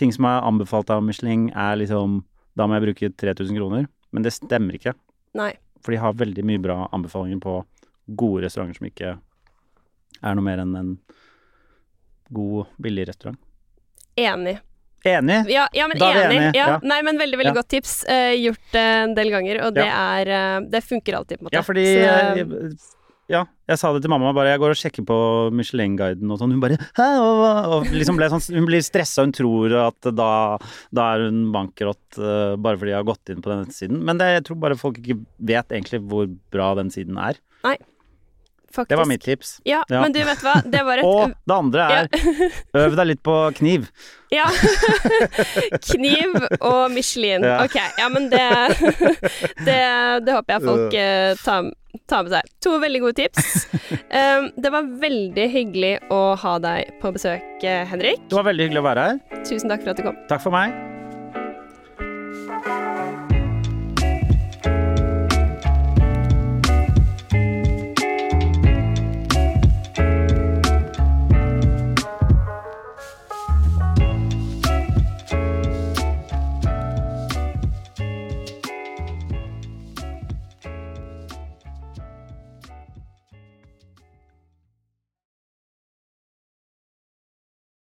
[0.00, 2.22] ting som er anbefalt av Michelin, er liksom
[2.56, 3.84] Da må jeg bruke 3000 kroner.
[4.12, 4.94] Men det stemmer ikke.
[5.36, 5.52] Nei.
[5.84, 7.58] For de har veldig mye bra anbefalinger på
[8.16, 9.12] gode restauranter som ikke
[10.20, 10.92] er noe mer enn en
[12.32, 13.40] god, billig restaurant.
[14.16, 14.58] Enig.
[15.04, 15.50] Enig?
[15.50, 16.54] Ja, ja men Da er enig.
[16.54, 16.66] Ja.
[16.74, 16.80] ja.
[16.86, 18.02] Nei, men veldig, veldig godt tips.
[18.06, 21.48] Uh, gjort det en del ganger, og det er uh, Det funker alltid, på en
[21.48, 21.56] måte.
[21.58, 22.74] Ja, fordi Så- jeg,
[23.30, 25.16] Ja, jeg sa det til mamma, bare jeg går og sjekker på
[25.56, 26.52] Michelin-guiden og sånn.
[26.52, 27.52] Hun bare Hæ, hva?
[27.78, 30.58] Og liksom ble sånn, hun blir stressa, hun tror at da,
[30.92, 34.02] da er hun bankerott eh, bare fordi jeg har gått inn på den siden.
[34.04, 37.40] Men det, jeg tror bare folk ikke vet egentlig hvor bra den siden er.
[38.74, 38.90] Faktisk.
[38.92, 39.54] Det var mitt tips.
[39.68, 40.00] Ja, Ja.
[40.02, 42.08] men du vet hva, det var et Og det andre er
[42.86, 43.88] øv deg litt på kniv.
[44.32, 44.46] Ja.
[45.92, 47.44] Kniv og Michelin.
[47.44, 47.58] Ja.
[47.66, 48.46] Ok, ja, men det
[49.64, 49.78] Det,
[50.24, 51.68] det håper jeg folk eh, tar,
[52.08, 52.48] tar med seg.
[52.64, 53.66] To veldig gode tips.
[54.08, 58.24] Um, det var veldig hyggelig å ha deg på besøk, eh, Henrik.
[58.28, 59.44] Det var veldig hyggelig å være her.
[59.44, 60.18] Tusen takk for at du kom.
[60.32, 60.91] Takk for meg.